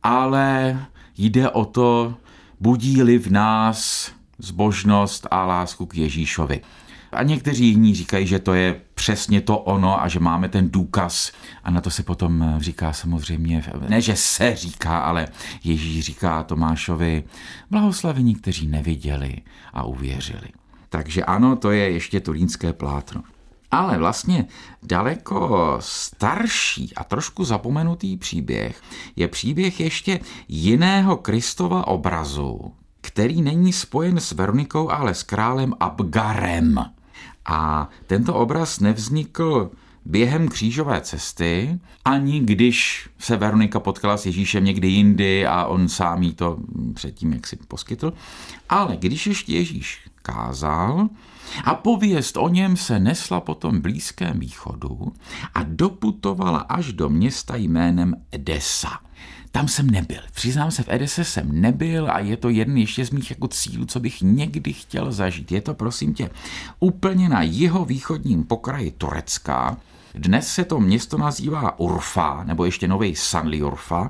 ale 0.04 0.80
jde 1.18 1.50
o 1.50 1.66
to, 1.66 2.14
budí-li 2.60 3.18
v 3.18 3.32
nás 3.32 4.12
zbožnost 4.38 5.28
a 5.32 5.46
lásku 5.46 5.86
k 5.86 5.96
Ježíšovi. 5.96 6.62
A 7.12 7.24
někteří 7.24 7.68
jiní 7.68 7.96
říkají, 7.96 8.28
že 8.28 8.40
to 8.40 8.54
je 8.54 8.82
přesně 8.94 9.42
to 9.42 9.58
ono 9.58 10.04
a 10.04 10.08
že 10.08 10.20
máme 10.20 10.50
ten 10.50 10.70
důkaz. 10.70 11.32
A 11.64 11.72
na 11.72 11.82
to 11.82 11.90
se 11.90 12.04
potom 12.04 12.56
říká 12.60 12.94
samozřejmě, 12.94 13.64
ne 13.88 14.02
že 14.02 14.16
se 14.16 14.56
říká, 14.56 15.00
ale 15.00 15.28
Ježíš 15.64 16.06
říká 16.06 16.44
Tomášovi, 16.44 17.24
blahoslavení, 17.72 18.36
kteří 18.36 18.68
neviděli 18.68 19.36
a 19.74 19.84
uvěřili. 19.84 20.48
Takže 20.90 21.24
ano, 21.24 21.56
to 21.56 21.72
je 21.72 21.92
ještě 21.92 22.20
turínské 22.20 22.74
plátno. 22.74 23.24
Ale 23.72 23.98
vlastně 23.98 24.46
daleko 24.84 25.78
starší 25.80 26.96
a 26.96 27.04
trošku 27.04 27.44
zapomenutý 27.44 28.18
příběh 28.18 28.82
je 29.16 29.28
příběh 29.28 29.80
ještě 29.80 30.20
jiného 30.48 31.18
Kristova 31.18 31.88
obrazu, 31.88 32.74
který 33.02 33.42
není 33.42 33.74
spojen 33.74 34.20
s 34.20 34.32
Veronikou, 34.32 34.92
ale 34.92 35.14
s 35.14 35.24
králem 35.24 35.74
Abgarem. 35.80 36.86
A 37.46 37.90
tento 38.08 38.34
obraz 38.36 38.80
nevznikl 38.80 39.72
během 40.10 40.48
křížové 40.48 41.02
cesty, 41.02 41.80
ani 42.06 42.40
když 42.40 43.10
se 43.20 43.38
Veronika 43.38 43.80
potkala 43.80 44.18
s 44.18 44.26
Ježíšem 44.26 44.66
někdy 44.66 44.88
jindy 44.88 45.46
a 45.46 45.66
on 45.66 45.90
sám 45.90 46.24
jí 46.24 46.34
to 46.34 46.58
předtím 46.94 47.34
jak 47.34 47.48
si 47.48 47.56
poskytl, 47.68 48.14
ale 48.70 48.98
když 48.98 49.28
ještě 49.28 49.54
Ježíš 49.54 50.00
kázal, 50.22 51.10
a 51.64 51.76
pověst 51.76 52.38
o 52.38 52.50
něm 52.50 52.78
se 52.78 53.00
nesla 53.00 53.42
po 53.42 53.56
tom 53.56 53.82
Blízkém 53.82 54.40
východu 54.40 55.14
a 55.54 55.64
doputovala 55.64 56.60
až 56.60 56.94
do 56.94 57.10
města 57.10 57.56
jménem 57.56 58.16
Edesa. 58.32 58.90
Tam 59.52 59.68
jsem 59.68 59.90
nebyl. 59.90 60.22
Přiznám 60.34 60.72
se, 60.72 60.84
v 60.84 60.90
Edese 60.90 61.24
jsem 61.24 61.62
nebyl 61.62 62.12
a 62.12 62.20
je 62.20 62.38
to 62.38 62.50
jeden 62.50 62.78
ještě 62.78 63.06
z 63.06 63.12
mých 63.12 63.30
jako 63.30 63.48
cílů, 63.48 63.86
co 63.86 64.00
bych 64.00 64.22
někdy 64.22 64.74
chtěl 64.74 65.12
zažít. 65.12 65.52
Je 65.52 65.62
to, 65.62 65.74
prosím 65.74 66.14
tě, 66.14 66.30
úplně 66.80 67.30
na 67.30 67.42
jeho 67.42 67.86
východním 67.86 68.44
pokraji 68.44 68.92
Turecka. 68.92 69.78
Dnes 70.16 70.48
se 70.54 70.66
to 70.66 70.80
město 70.80 71.18
nazývá 71.18 71.80
Urfa, 71.80 72.44
nebo 72.44 72.66
ještě 72.66 72.88
nový 72.88 73.16
Sanli 73.16 73.62
Urfa. 73.62 74.10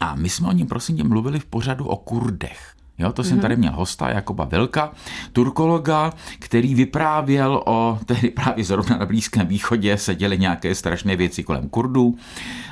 A 0.00 0.14
my 0.14 0.28
jsme 0.28 0.48
o 0.48 0.52
něm, 0.52 0.66
prosím 0.66 0.96
tě, 0.96 1.04
mluvili 1.04 1.40
v 1.40 1.44
pořadu 1.44 1.86
o 1.86 1.96
Kurdech. 1.96 2.74
Jo, 2.98 3.12
to 3.12 3.24
jsem 3.24 3.40
tady 3.40 3.56
měl 3.56 3.72
hosta, 3.72 4.08
Jakoba 4.10 4.44
Vilka, 4.44 4.92
turkologa, 5.32 6.12
který 6.38 6.74
vyprávěl 6.74 7.62
o, 7.66 7.98
tehdy 8.06 8.30
právě 8.30 8.64
zrovna 8.64 8.96
na 8.96 9.06
Blízkém 9.06 9.46
východě 9.46 9.98
se 9.98 10.14
děly 10.14 10.38
nějaké 10.38 10.74
strašné 10.74 11.16
věci 11.16 11.42
kolem 11.42 11.68
Kurdů. 11.68 12.16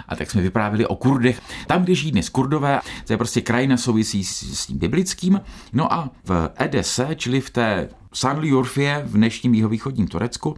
A 0.08 0.16
tak 0.16 0.30
jsme 0.30 0.42
vyprávěli 0.42 0.86
o 0.86 0.96
Kurdech. 0.96 1.40
Tam, 1.66 1.82
kde 1.82 1.94
žijí 1.94 2.12
dnes 2.12 2.28
Kurdové, 2.28 2.80
to 3.06 3.12
je 3.12 3.16
prostě 3.16 3.40
krajina 3.40 3.76
souvisí 3.76 4.24
s, 4.24 4.60
s 4.60 4.66
tím 4.66 4.78
biblickým. 4.78 5.40
No 5.72 5.92
a 5.92 6.10
v 6.24 6.50
Edese, 6.56 7.08
čili 7.16 7.40
v 7.40 7.50
té 7.50 7.88
Sanliurfie 8.12 9.02
v 9.06 9.12
dnešním 9.12 9.54
jihovýchodním 9.54 10.08
Turecku, 10.08 10.56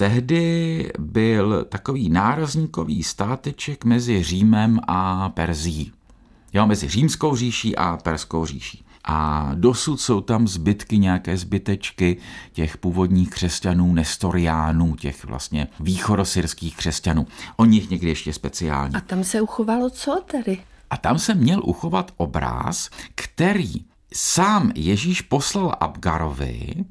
tehdy 0.00 0.92
byl 0.98 1.64
takový 1.64 2.08
nárazníkový 2.08 3.02
státeček 3.02 3.84
mezi 3.84 4.22
Římem 4.22 4.80
a 4.88 5.28
Perzí 5.28 5.92
jo, 6.52 6.66
mezi 6.66 6.88
římskou 6.88 7.36
říší 7.36 7.76
a 7.76 7.96
perskou 7.96 8.46
říší. 8.46 8.84
A 9.04 9.50
dosud 9.54 10.00
jsou 10.00 10.20
tam 10.20 10.48
zbytky, 10.48 10.98
nějaké 10.98 11.36
zbytečky 11.36 12.16
těch 12.52 12.76
původních 12.76 13.30
křesťanů, 13.30 13.92
nestoriánů, 13.92 14.96
těch 14.96 15.24
vlastně 15.24 15.68
východosyrských 15.80 16.76
křesťanů. 16.76 17.26
O 17.56 17.64
nich 17.64 17.90
někdy 17.90 18.08
ještě 18.08 18.32
speciálně. 18.32 18.96
A 18.96 19.00
tam 19.00 19.24
se 19.24 19.40
uchovalo 19.40 19.90
co 19.90 20.22
tedy? 20.26 20.58
A 20.90 20.96
tam 20.96 21.18
se 21.18 21.34
měl 21.34 21.60
uchovat 21.64 22.12
obráz, 22.16 22.90
který 23.14 23.72
sám 24.14 24.72
Ježíš 24.74 25.20
poslal 25.20 25.76
Abgarovi, 25.80 26.84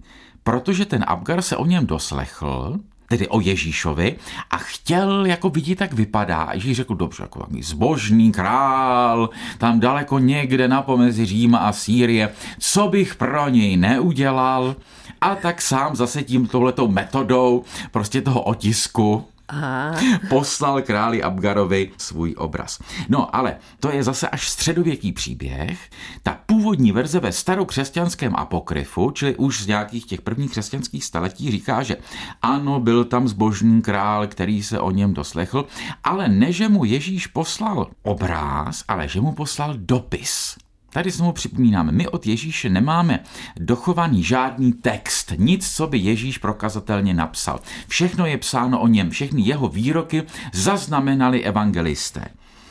protože 0.44 0.86
ten 0.86 1.06
Abgar 1.08 1.42
se 1.42 1.58
o 1.58 1.66
něm 1.66 1.86
doslechl 1.86 2.80
tedy 3.10 3.28
o 3.28 3.42
Ježíšovi 3.42 4.16
a 4.52 4.58
chtěl 4.58 5.26
jako 5.26 5.50
vidět, 5.50 5.82
jak 5.82 5.94
vypadá. 5.94 6.50
Ježíš 6.54 6.78
řekl, 6.78 6.96
dobře, 6.96 7.24
jako 7.24 7.40
takový 7.40 7.64
zbožný 7.64 8.32
král, 8.32 9.30
tam 9.58 9.80
daleko 9.80 10.20
někde 10.20 10.68
na 10.68 10.82
pomezi 10.82 11.26
Říma 11.26 11.58
a 11.58 11.72
Sýrie, 11.72 12.30
co 12.60 12.88
bych 12.88 13.16
pro 13.16 13.50
něj 13.50 13.78
neudělal. 13.78 14.76
A 15.22 15.36
tak 15.36 15.62
sám 15.62 15.96
zase 15.96 16.24
tím 16.24 16.48
tohletou 16.48 16.88
metodou 16.88 17.64
prostě 17.92 18.22
toho 18.22 18.42
otisku 18.42 19.26
Aha. 19.50 19.96
poslal 20.30 20.82
králi 20.82 21.24
Abgarovi 21.24 21.92
svůj 21.98 22.36
obraz. 22.38 22.80
No 23.10 23.36
ale 23.36 23.56
to 23.80 23.92
je 23.92 24.04
zase 24.04 24.30
až 24.30 24.50
středověký 24.50 25.12
příběh. 25.12 25.90
Ta 26.24 26.40
původní 26.46 26.92
verze 26.92 27.20
ve 27.20 27.32
starokřesťanském 27.32 28.36
apokryfu, 28.36 29.12
čili 29.12 29.36
už 29.36 29.62
z 29.62 29.68
nějakých 29.68 30.06
těch 30.06 30.22
prvních 30.22 30.52
křesťanských 30.52 31.06
staletí, 31.06 31.52
říká, 31.52 31.84
že 31.84 31.98
ano, 32.42 32.80
byl 32.80 33.06
tam 33.06 33.28
zbožný 33.28 33.82
král, 33.82 34.28
který 34.28 34.64
se 34.64 34.80
o 34.80 34.92
něm 34.92 35.14
doslechl, 35.14 35.66
ale 36.04 36.28
ne, 36.28 36.52
že 36.52 36.70
mu 36.70 36.86
Ježíš 36.86 37.28
poslal 37.28 37.88
obráz, 38.04 38.84
ale 38.88 39.08
že 39.08 39.22
mu 39.22 39.32
poslal 39.32 39.74
dopis. 39.78 40.58
Tady 40.90 41.12
znovu 41.12 41.32
připomínáme, 41.32 41.92
my 41.92 42.08
od 42.08 42.28
Ježíše 42.28 42.70
nemáme 42.70 43.20
dochovaný 43.60 44.24
žádný 44.24 44.74
text, 44.74 45.34
nic, 45.38 45.76
co 45.76 45.88
by 45.88 45.98
Ježíš 45.98 46.38
prokazatelně 46.38 47.14
napsal. 47.14 47.60
Všechno 47.88 48.26
je 48.26 48.38
psáno 48.38 48.82
o 48.82 48.88
něm, 48.88 49.10
všechny 49.10 49.42
jeho 49.42 49.68
výroky 49.68 50.24
zaznamenali 50.54 51.44
evangelisté. 51.44 52.26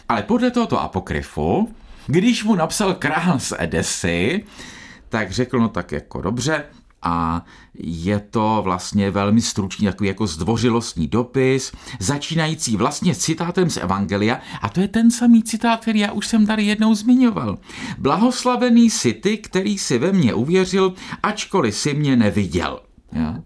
Ale 0.09 0.23
podle 0.23 0.51
tohoto 0.51 0.81
apokryfu, 0.81 1.75
když 2.07 2.45
mu 2.45 2.55
napsal 2.55 2.95
král 2.95 3.39
z 3.39 3.53
Edesy, 3.59 4.45
tak 5.09 5.31
řekl, 5.31 5.59
no 5.59 5.69
tak 5.69 5.93
jako 5.93 6.21
dobře, 6.21 6.65
a 7.02 7.45
je 7.78 8.21
to 8.21 8.61
vlastně 8.64 9.11
velmi 9.11 9.43
stručný 9.43 9.87
takový 9.87 10.09
jako 10.09 10.26
zdvořilostní 10.26 11.07
dopis, 11.07 11.73
začínající 11.99 12.76
vlastně 12.76 13.14
citátem 13.14 13.71
z 13.71 13.76
Evangelia 13.76 14.40
a 14.62 14.69
to 14.69 14.81
je 14.81 14.88
ten 14.88 15.11
samý 15.11 15.43
citát, 15.43 15.81
který 15.81 15.99
já 15.99 16.12
už 16.12 16.26
jsem 16.26 16.47
tady 16.47 16.62
jednou 16.62 16.95
zmiňoval. 16.95 17.59
Blahoslavený 17.99 18.90
si 18.90 19.12
ty, 19.12 19.38
který 19.38 19.78
si 19.78 19.99
ve 19.99 20.12
mně 20.12 20.35
uvěřil, 20.35 20.95
ačkoliv 21.23 21.75
si 21.75 21.95
mě 21.95 22.17
neviděl. 22.17 22.81
Ja? 23.12 23.43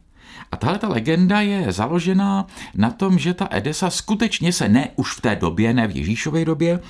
A 0.52 0.56
tahle 0.56 0.78
ta 0.78 0.88
legenda 0.88 1.40
je 1.40 1.72
založená 1.72 2.46
na 2.74 2.90
tom, 2.90 3.18
že 3.18 3.34
ta 3.34 3.48
Edesa 3.50 3.90
skutečně 3.90 4.52
se 4.52 4.68
ne 4.68 4.88
už 4.96 5.12
v 5.12 5.20
té 5.20 5.36
době, 5.36 5.74
ne 5.74 5.88
v 5.88 5.96
Ježíšově 5.96 6.44
době, 6.44 6.80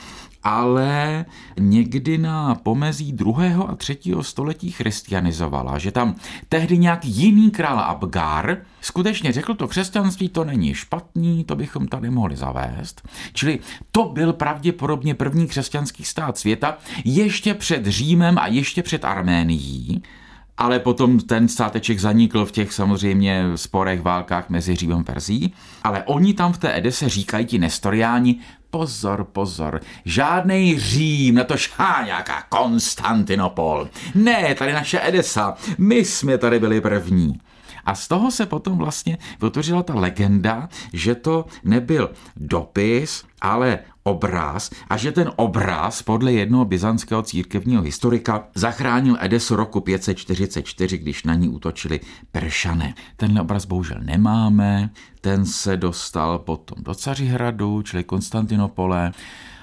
ale 0.42 1.24
někdy 1.58 2.18
na 2.18 2.54
pomezí 2.54 3.12
druhého 3.12 3.70
a 3.70 3.74
třetího 3.74 4.22
století 4.22 4.70
christianizovala, 4.70 5.78
že 5.78 5.92
tam 5.92 6.14
tehdy 6.48 6.78
nějaký 6.78 7.10
jiný 7.10 7.50
král 7.50 7.80
Abgar 7.80 8.56
skutečně 8.80 9.32
řekl 9.32 9.54
to 9.54 9.68
křesťanství, 9.68 10.28
to 10.28 10.44
není 10.44 10.74
špatný, 10.74 11.44
to 11.44 11.56
bychom 11.56 11.88
tady 11.88 12.10
mohli 12.10 12.36
zavést. 12.36 13.08
Čili 13.32 13.58
to 13.92 14.04
byl 14.04 14.32
pravděpodobně 14.32 15.14
první 15.14 15.46
křesťanský 15.46 16.04
stát 16.04 16.38
světa 16.38 16.78
ještě 17.04 17.54
před 17.54 17.86
Římem 17.86 18.38
a 18.38 18.46
ještě 18.46 18.82
před 18.82 19.04
Arménií 19.04 20.02
ale 20.58 20.78
potom 20.78 21.20
ten 21.20 21.48
státeček 21.48 21.98
zanikl 21.98 22.46
v 22.46 22.52
těch 22.52 22.72
samozřejmě 22.72 23.44
sporech, 23.56 24.02
válkách 24.02 24.50
mezi 24.50 24.76
Římem 24.76 24.98
a 24.98 25.02
Perzí. 25.02 25.54
Ale 25.82 26.02
oni 26.02 26.34
tam 26.34 26.52
v 26.52 26.58
té 26.58 26.78
Edese 26.78 27.08
říkají 27.08 27.46
ti 27.46 27.58
nestoriáni, 27.58 28.40
pozor, 28.72 29.24
pozor, 29.24 29.80
žádný 30.04 30.78
Řím, 30.78 31.34
na 31.34 31.44
to 31.44 31.56
šá 31.56 32.02
nějaká 32.04 32.42
Konstantinopol. 32.48 33.88
Ne, 34.14 34.54
tady 34.54 34.72
naše 34.72 35.00
Edesa, 35.08 35.54
my 35.78 35.96
jsme 35.96 36.38
tady 36.38 36.58
byli 36.58 36.80
první. 36.80 37.40
A 37.84 37.94
z 37.94 38.08
toho 38.08 38.30
se 38.30 38.46
potom 38.46 38.78
vlastně 38.78 39.18
vytvořila 39.42 39.82
ta 39.82 39.94
legenda, 39.94 40.68
že 40.92 41.14
to 41.14 41.46
nebyl 41.64 42.10
dopis, 42.36 43.24
ale 43.40 43.78
obraz 44.02 44.70
a 44.88 44.96
že 44.96 45.12
ten 45.12 45.30
obraz 45.36 46.02
podle 46.02 46.32
jednoho 46.32 46.64
byzantského 46.64 47.22
církevního 47.22 47.82
historika 47.82 48.48
zachránil 48.54 49.16
Edesu 49.20 49.56
roku 49.56 49.80
544, 49.80 50.98
když 50.98 51.24
na 51.24 51.34
ní 51.34 51.48
útočili 51.48 52.00
Peršané. 52.32 52.94
Tenhle 53.16 53.40
obraz 53.40 53.64
bohužel 53.64 53.98
nemáme, 54.00 54.90
ten 55.20 55.46
se 55.46 55.76
dostal 55.76 56.38
potom 56.38 56.84
do 56.84 56.94
Cařihradu, 56.94 57.82
čili 57.82 58.04
Konstantinopole 58.04 59.12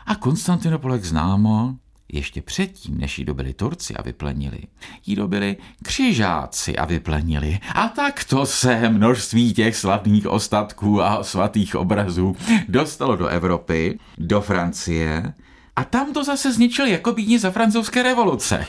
a 0.06 0.16
Konstantinopole, 0.16 0.96
jak 0.96 1.06
známo, 1.06 1.76
ještě 2.14 2.42
předtím, 2.42 2.98
než 2.98 3.20
ji 3.20 3.26
dobili 3.26 3.54
Turci 3.54 3.96
a 3.96 4.02
vyplenili, 4.02 4.60
ji 5.06 5.16
dobili 5.16 5.58
křižáci 5.84 6.78
a 6.78 6.86
vyplenili. 6.86 7.60
A 7.76 7.88
tak 7.88 8.24
to 8.24 8.46
se 8.46 8.90
množství 8.90 9.54
těch 9.54 9.76
slavných 9.76 10.28
ostatků 10.28 11.02
a 11.02 11.24
svatých 11.24 11.76
obrazů 11.76 12.36
dostalo 12.68 13.16
do 13.16 13.28
Evropy, 13.28 14.00
do 14.18 14.42
Francie 14.42 15.34
a 15.76 15.84
tam 15.84 16.14
to 16.14 16.24
zase 16.24 16.54
zničil 16.54 16.86
jako 16.86 17.14
bídně 17.14 17.40
za 17.40 17.52
francouzské 17.52 18.04
revoluce. 18.04 18.66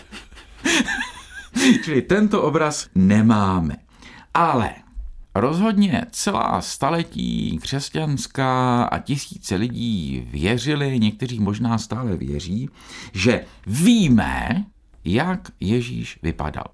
Čili 1.84 2.02
tento 2.02 2.42
obraz 2.42 2.88
nemáme. 2.94 3.76
Ale 4.34 4.70
Rozhodně 5.34 6.06
celá 6.10 6.60
staletí 6.60 7.58
křesťanská 7.62 8.82
a 8.84 8.98
tisíce 8.98 9.54
lidí 9.54 10.28
věřili, 10.30 10.98
někteří 10.98 11.40
možná 11.40 11.78
stále 11.78 12.16
věří, 12.16 12.68
že 13.12 13.44
víme, 13.66 14.64
jak 15.04 15.48
Ježíš 15.60 16.18
vypadal. 16.22 16.66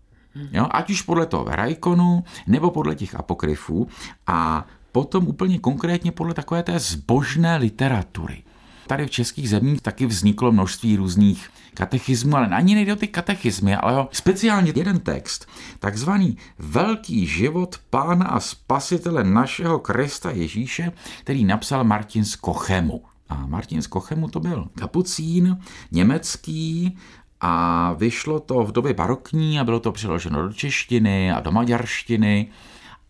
Jo? 0.52 0.68
Ať 0.70 0.90
už 0.90 1.02
podle 1.02 1.26
toho 1.26 1.44
Rajkonu, 1.44 2.24
nebo 2.46 2.70
podle 2.70 2.94
těch 2.94 3.14
apokryfů 3.14 3.88
a 4.26 4.66
potom 4.92 5.28
úplně 5.28 5.58
konkrétně 5.58 6.12
podle 6.12 6.34
takové 6.34 6.62
té 6.62 6.78
zbožné 6.78 7.56
literatury. 7.56 8.42
Tady 8.86 9.06
v 9.06 9.10
českých 9.10 9.50
zemích 9.50 9.80
taky 9.80 10.06
vzniklo 10.06 10.52
množství 10.52 10.96
různých 10.96 11.50
katechismů, 11.74 12.36
ale 12.36 12.46
ani 12.46 12.74
nejde 12.74 12.92
o 12.92 12.96
ty 12.96 13.08
katechismy, 13.08 13.76
ale 13.76 13.98
o 13.98 14.08
speciálně 14.12 14.72
jeden 14.76 15.00
text, 15.00 15.48
takzvaný 15.78 16.36
Velký 16.58 17.26
život 17.26 17.76
Pána 17.90 18.26
a 18.26 18.40
Spasitele 18.40 19.24
našeho 19.24 19.78
Krista 19.78 20.30
Ježíše, 20.30 20.92
který 21.20 21.44
napsal 21.44 21.84
Martin 21.84 22.24
z 22.24 22.36
Kochemu. 22.36 23.02
A 23.28 23.46
Martin 23.46 23.82
z 23.82 23.86
Kochemu 23.86 24.28
to 24.28 24.40
byl 24.40 24.68
kapucín, 24.74 25.58
německý, 25.92 26.96
a 27.40 27.92
vyšlo 27.92 28.40
to 28.40 28.64
v 28.64 28.72
době 28.72 28.94
barokní 28.94 29.60
a 29.60 29.64
bylo 29.64 29.80
to 29.80 29.92
přeloženo 29.92 30.42
do 30.42 30.52
češtiny 30.52 31.32
a 31.32 31.40
do 31.40 31.52
maďarštiny. 31.52 32.50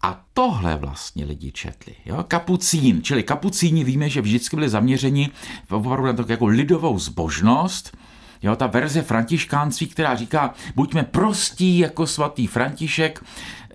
A 0.02 0.24
tohle 0.32 0.76
vlastně 0.76 1.24
lidi 1.24 1.52
četli. 1.52 1.94
Jo? 2.04 2.24
Kapucín, 2.28 3.02
čili 3.02 3.22
kapucíni 3.22 3.84
víme, 3.84 4.08
že 4.08 4.20
vždycky 4.20 4.56
byli 4.56 4.68
zaměřeni 4.68 5.30
opravdu 5.70 6.06
na 6.06 6.12
to 6.12 6.24
jako 6.28 6.46
lidovou 6.46 6.98
zbožnost, 6.98 7.96
Jo, 8.42 8.56
ta 8.56 8.66
verze 8.66 9.02
františkánství, 9.02 9.86
která 9.86 10.14
říká, 10.14 10.54
buďme 10.74 11.02
prostí 11.02 11.78
jako 11.78 12.06
svatý 12.06 12.46
František, 12.46 13.24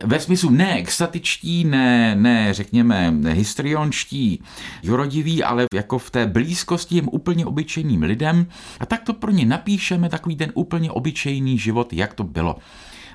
ve 0.03 0.19
smyslu 0.19 0.49
ne 0.49 0.77
extatičtí, 0.77 1.63
ne, 1.63 2.15
ne 2.15 2.53
řekněme 2.53 3.13
histriončtí, 3.27 4.43
jorodiví, 4.83 5.43
ale 5.43 5.65
jako 5.73 5.97
v 5.97 6.11
té 6.11 6.27
blízkosti 6.27 6.95
jim 6.95 7.09
úplně 7.11 7.45
obyčejným 7.45 8.03
lidem. 8.03 8.47
A 8.79 8.85
tak 8.85 9.03
to 9.03 9.13
pro 9.13 9.31
ně 9.31 9.45
napíšeme 9.45 10.09
takový 10.09 10.35
ten 10.35 10.51
úplně 10.53 10.91
obyčejný 10.91 11.57
život, 11.57 11.93
jak 11.93 12.13
to 12.13 12.23
bylo. 12.23 12.55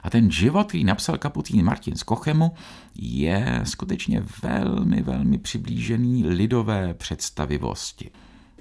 A 0.07 0.11
ten 0.11 0.31
život, 0.31 0.69
který 0.69 0.85
napsal 0.85 1.19
kaputín 1.19 1.64
Martin 1.64 1.97
z 1.97 2.03
Kochemu, 2.03 2.53
je 2.95 3.61
skutečně 3.64 4.23
velmi, 4.42 5.03
velmi 5.03 5.38
přiblížený 5.38 6.25
lidové 6.27 6.95
představivosti. 6.95 8.11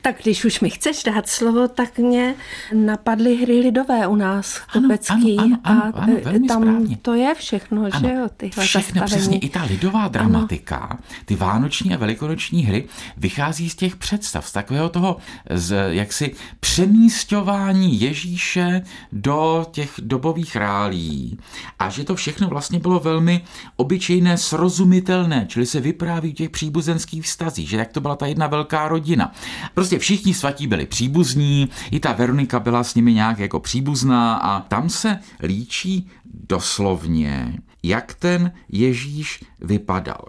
Tak 0.05 0.15
když 0.23 0.45
už 0.45 0.59
mi 0.59 0.69
chceš 0.69 1.03
dát 1.03 1.29
slovo, 1.29 1.67
tak 1.67 1.97
mě 1.97 2.35
napadly 2.73 3.35
hry 3.35 3.59
lidové 3.59 4.07
u 4.07 4.15
nás 4.15 4.59
Kopecký. 4.73 5.37
Ano, 5.37 5.57
ano, 5.63 5.81
ano, 5.83 5.91
ano, 5.95 6.17
ano, 6.25 6.45
a 6.45 6.47
tam 6.47 6.63
správně. 6.63 6.97
to 7.01 7.13
je 7.13 7.35
všechno, 7.35 7.81
ano, 7.81 7.99
že 7.99 8.13
jo, 8.13 8.27
tyhle 8.37 8.63
Všechno 8.63 9.01
zastavení. 9.01 9.21
přesně, 9.21 9.37
i 9.37 9.49
ta 9.49 9.63
lidová 9.63 10.07
dramatika, 10.07 10.75
ano. 10.77 10.99
ty 11.25 11.35
vánoční 11.35 11.93
a 11.93 11.97
velikonoční 11.97 12.65
hry 12.65 12.85
vychází 13.17 13.69
z 13.69 13.75
těch 13.75 13.95
představ, 13.95 14.47
z 14.47 14.51
takového 14.51 14.89
toho 14.89 15.17
z 15.49 15.93
jaksi 15.93 16.35
přemístování 16.59 18.01
Ježíše 18.01 18.81
do 19.11 19.65
těch 19.71 19.91
dobových 19.99 20.55
rálí 20.55 21.39
a 21.79 21.89
že 21.89 22.03
to 22.03 22.15
všechno 22.15 22.47
vlastně 22.47 22.79
bylo 22.79 22.99
velmi 22.99 23.41
obyčejné, 23.75 24.37
srozumitelné, 24.37 25.45
čili 25.49 25.65
se 25.65 25.79
vypráví 25.79 26.33
těch 26.33 26.49
příbuzenských 26.49 27.23
vztazích, 27.23 27.69
že 27.69 27.77
jak 27.77 27.91
to 27.91 28.01
byla 28.01 28.15
ta 28.15 28.25
jedna 28.25 28.47
velká 28.47 28.87
rodina. 28.87 29.33
Prostě 29.73 29.94
všichni 29.99 30.33
svatí 30.33 30.67
byli 30.67 30.85
příbuzní, 30.85 31.69
i 31.91 31.99
ta 31.99 32.11
Veronika 32.13 32.59
byla 32.59 32.83
s 32.83 32.95
nimi 32.95 33.13
nějak 33.13 33.39
jako 33.39 33.59
příbuzná 33.59 34.35
a 34.35 34.59
tam 34.59 34.89
se 34.89 35.19
líčí 35.43 36.07
doslovně, 36.25 37.59
jak 37.83 38.13
ten 38.13 38.51
Ježíš 38.69 39.43
vypadal. 39.61 40.25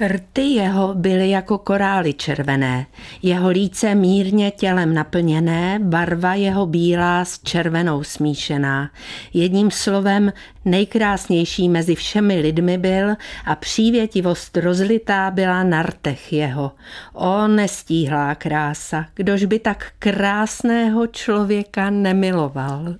Rty 0.00 0.42
jeho 0.42 0.94
byly 0.94 1.30
jako 1.30 1.58
korály 1.58 2.14
červené, 2.14 2.86
jeho 3.22 3.48
líce 3.48 3.94
mírně 3.94 4.50
tělem 4.50 4.94
naplněné, 4.94 5.78
barva 5.82 6.34
jeho 6.34 6.66
bílá 6.66 7.24
s 7.24 7.38
červenou 7.42 8.02
smíšená. 8.02 8.90
Jedním 9.34 9.70
slovem 9.70 10.32
nejkrásnější 10.64 11.68
mezi 11.68 11.94
všemi 11.94 12.40
lidmi 12.40 12.78
byl 12.78 13.14
a 13.46 13.54
přívětivost 13.54 14.56
rozlitá 14.56 15.30
byla 15.30 15.62
na 15.62 15.82
rtech 15.82 16.32
jeho. 16.32 16.72
O 17.12 17.48
nestíhlá 17.48 18.34
krása, 18.34 19.06
kdož 19.14 19.44
by 19.44 19.58
tak 19.58 19.92
krásného 19.98 21.06
člověka 21.06 21.90
nemiloval. 21.90 22.94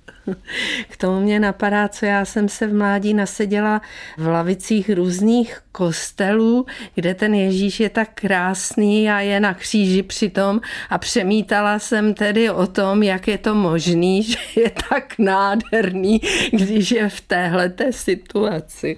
K 0.89 0.97
tomu 0.97 1.19
mě 1.19 1.39
napadá, 1.39 1.87
co 1.87 2.05
já 2.05 2.25
jsem 2.25 2.49
se 2.49 2.67
v 2.67 2.73
mládí 2.73 3.13
naseděla 3.13 3.81
v 4.17 4.27
lavicích 4.27 4.89
různých 4.89 5.59
kostelů, 5.71 6.65
kde 6.95 7.13
ten 7.13 7.33
Ježíš 7.33 7.79
je 7.79 7.89
tak 7.89 8.09
krásný 8.13 9.09
a 9.09 9.19
je 9.19 9.39
na 9.39 9.53
kříži 9.53 10.03
přitom 10.03 10.61
a 10.89 10.97
přemítala 10.97 11.79
jsem 11.79 12.13
tedy 12.13 12.49
o 12.49 12.67
tom, 12.67 13.03
jak 13.03 13.27
je 13.27 13.37
to 13.37 13.55
možný, 13.55 14.23
že 14.31 14.37
je 14.55 14.71
tak 14.89 15.19
nádherný, 15.19 16.21
když 16.51 16.91
je 16.91 17.09
v 17.09 17.21
téhleté 17.21 17.93
situaci. 17.93 18.97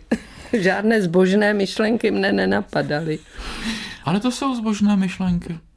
Žádné 0.53 1.01
zbožné 1.01 1.53
myšlenky 1.53 2.11
mne 2.11 2.31
nenapadaly. 2.31 3.19
Ale 4.05 4.19
to 4.19 4.31
jsou 4.31 4.55
zbožné 4.55 4.95
myšlenky 4.95 5.68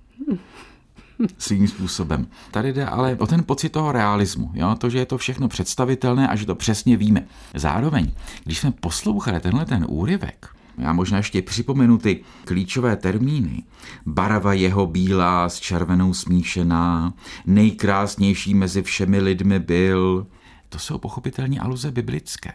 svým 1.39 1.69
způsobem. 1.69 2.27
Tady 2.51 2.73
jde 2.73 2.87
ale 2.87 3.17
o 3.17 3.27
ten 3.27 3.45
pocit 3.45 3.69
toho 3.69 3.93
realismu, 3.93 4.51
jo? 4.55 4.75
to, 4.75 4.91
že 4.91 4.99
je 4.99 5.07
to 5.07 5.19
všechno 5.19 5.49
představitelné 5.49 6.29
a 6.29 6.37
že 6.37 6.47
to 6.47 6.55
přesně 6.55 6.97
víme. 6.97 7.27
Zároveň, 7.55 8.13
když 8.45 8.59
jsme 8.59 8.71
poslouchali 8.71 9.41
tenhle 9.41 9.65
ten 9.67 9.87
úryvek, 9.89 10.49
já 10.79 10.93
možná 10.93 11.17
ještě 11.17 11.43
připomenu 11.43 11.99
ty 11.99 12.21
klíčové 12.45 12.97
termíny. 12.97 13.63
Barva 14.07 14.53
jeho 14.53 14.87
bílá 14.87 15.49
s 15.49 15.61
červenou 15.61 16.15
smíšená, 16.15 17.15
nejkrásnější 17.47 18.55
mezi 18.55 18.83
všemi 18.83 19.21
lidmi 19.21 19.59
byl. 19.59 20.27
To 20.69 20.79
jsou 20.79 20.99
pochopitelně 20.99 21.61
aluze 21.61 21.91
biblické. 21.91 22.53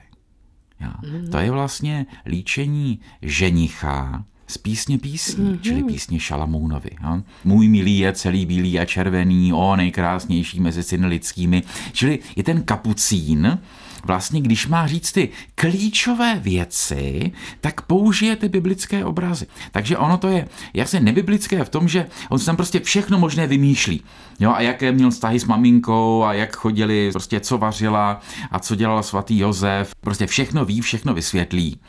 Jo. 0.80 0.92
Mm. 1.12 1.32
To 1.32 1.38
je 1.38 1.52
vlastně 1.52 2.06
líčení 2.26 3.00
ženicha 3.22 4.26
z 4.48 4.58
písně 4.58 4.98
písní, 4.98 5.46
mm-hmm. 5.46 5.62
čili 5.62 5.84
písně 5.84 6.20
Šalamounovi. 6.20 6.90
Ja? 7.02 7.22
Můj 7.44 7.68
milý 7.68 7.98
je 7.98 8.14
celý 8.14 8.46
bílý 8.46 8.80
a 8.80 8.86
červený, 8.86 9.54
o 9.54 9.76
nejkrásnější 9.76 10.60
mezi 10.60 10.84
syny 10.84 11.08
lidskými. 11.08 11.64
Čili 11.94 12.20
je 12.36 12.44
ten 12.44 12.64
kapucín, 12.64 13.60
vlastně, 14.06 14.42
když 14.42 14.68
má 14.68 14.88
říct 14.88 15.12
ty 15.12 15.30
klíčové 15.56 16.40
věci, 16.40 17.32
tak 17.62 17.82
použije 17.82 18.36
ty 18.36 18.50
biblické 18.50 19.06
obrazy. 19.06 19.48
Takže 19.72 19.98
ono 19.98 20.18
to 20.18 20.28
je 20.28 20.48
jasně 20.74 21.00
nebiblické 21.00 21.64
v 21.64 21.70
tom, 21.70 21.88
že 21.88 22.06
on 22.30 22.40
tam 22.40 22.56
prostě 22.56 22.80
všechno 22.80 23.20
možné 23.20 23.48
vymýšlí. 23.48 24.04
Jo, 24.40 24.52
a 24.52 24.62
jaké 24.62 24.92
měl 24.92 25.12
vztahy 25.12 25.40
s 25.40 25.46
maminkou 25.46 26.24
a 26.24 26.34
jak 26.34 26.56
chodili, 26.56 27.10
prostě 27.12 27.40
co 27.40 27.58
vařila 27.58 28.22
a 28.52 28.60
co 28.60 28.76
dělal 28.76 29.04
svatý 29.04 29.40
Josef. 29.40 29.96
Prostě 30.02 30.28
všechno 30.28 30.66
ví, 30.66 30.82
všechno 30.82 31.14
vysvětlí. 31.14 31.80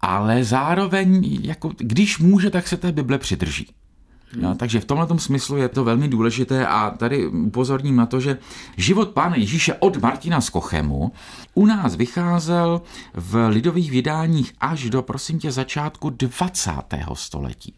Ale 0.00 0.44
zároveň, 0.44 1.38
jako, 1.42 1.72
když 1.76 2.18
může, 2.18 2.50
tak 2.50 2.68
se 2.68 2.76
té 2.76 2.92
Bible 2.92 3.18
přidrží. 3.18 3.68
Jo, 4.40 4.54
takže 4.56 4.80
v 4.80 4.84
tomhle 4.84 5.18
smyslu 5.18 5.56
je 5.56 5.68
to 5.68 5.84
velmi 5.84 6.08
důležité 6.08 6.66
a 6.66 6.90
tady 6.90 7.26
upozorním 7.26 7.96
na 7.96 8.06
to, 8.06 8.20
že 8.20 8.38
život 8.76 9.08
pána 9.08 9.36
Ježíše 9.36 9.74
od 9.74 9.96
Martina 9.96 10.40
z 10.40 10.50
Kochemu 10.50 11.12
u 11.54 11.66
nás 11.66 11.96
vycházel 11.96 12.82
v 13.14 13.48
lidových 13.48 13.90
vydáních 13.90 14.52
až 14.60 14.90
do, 14.90 15.02
prosím 15.02 15.38
tě, 15.38 15.52
začátku 15.52 16.10
20. 16.10 16.72
století. 17.14 17.74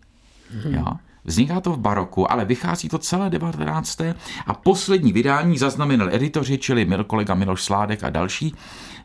Hmm. 0.50 0.74
Jo? 0.74 0.86
Vzniká 1.24 1.60
to 1.60 1.72
v 1.72 1.78
baroku, 1.78 2.32
ale 2.32 2.44
vychází 2.44 2.88
to 2.88 2.98
celé 2.98 3.30
19. 3.30 4.00
a 4.46 4.54
poslední 4.54 5.12
vydání 5.12 5.58
zaznamenal 5.58 6.14
editoři, 6.14 6.58
čili 6.58 6.84
mil 6.84 7.04
kolega 7.04 7.34
Miloš 7.34 7.62
Sládek 7.62 8.04
a 8.04 8.10
další, 8.10 8.54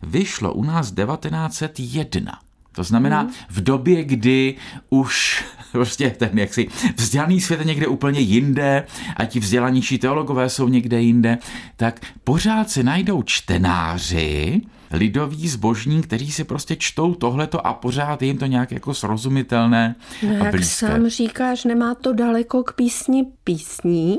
vyšlo 0.01 0.53
u 0.53 0.63
nás 0.63 0.91
1901. 0.91 2.39
To 2.73 2.83
znamená 2.83 3.21
hmm. 3.21 3.31
v 3.49 3.63
době, 3.63 4.03
kdy 4.03 4.55
už 4.89 5.43
prostě 5.71 6.09
ten 6.09 6.39
jaksi 6.39 6.67
vzdělaný 6.95 7.41
svět 7.41 7.59
je 7.59 7.65
někde 7.65 7.87
úplně 7.87 8.19
jinde 8.19 8.83
a 9.17 9.25
ti 9.25 9.39
vzdělanější 9.39 9.97
teologové 9.97 10.49
jsou 10.49 10.67
někde 10.67 11.01
jinde, 11.01 11.37
tak 11.75 11.99
pořád 12.23 12.69
se 12.69 12.83
najdou 12.83 13.23
čtenáři, 13.23 14.61
lidoví 14.91 15.47
zbožní, 15.47 16.01
kteří 16.01 16.31
si 16.31 16.43
prostě 16.43 16.75
čtou 16.75 17.13
tohleto 17.13 17.67
a 17.67 17.73
pořád 17.73 18.21
je 18.21 18.27
jim 18.27 18.37
to 18.37 18.45
nějak 18.45 18.71
jako 18.71 18.93
srozumitelné 18.93 19.95
no, 20.23 20.29
a 20.29 20.33
jak 20.33 20.51
blízké. 20.51 20.87
sám 20.87 21.07
říkáš, 21.07 21.63
nemá 21.63 21.95
to 21.95 22.13
daleko 22.13 22.63
k 22.63 22.73
písni 22.73 23.25
písní, 23.43 24.17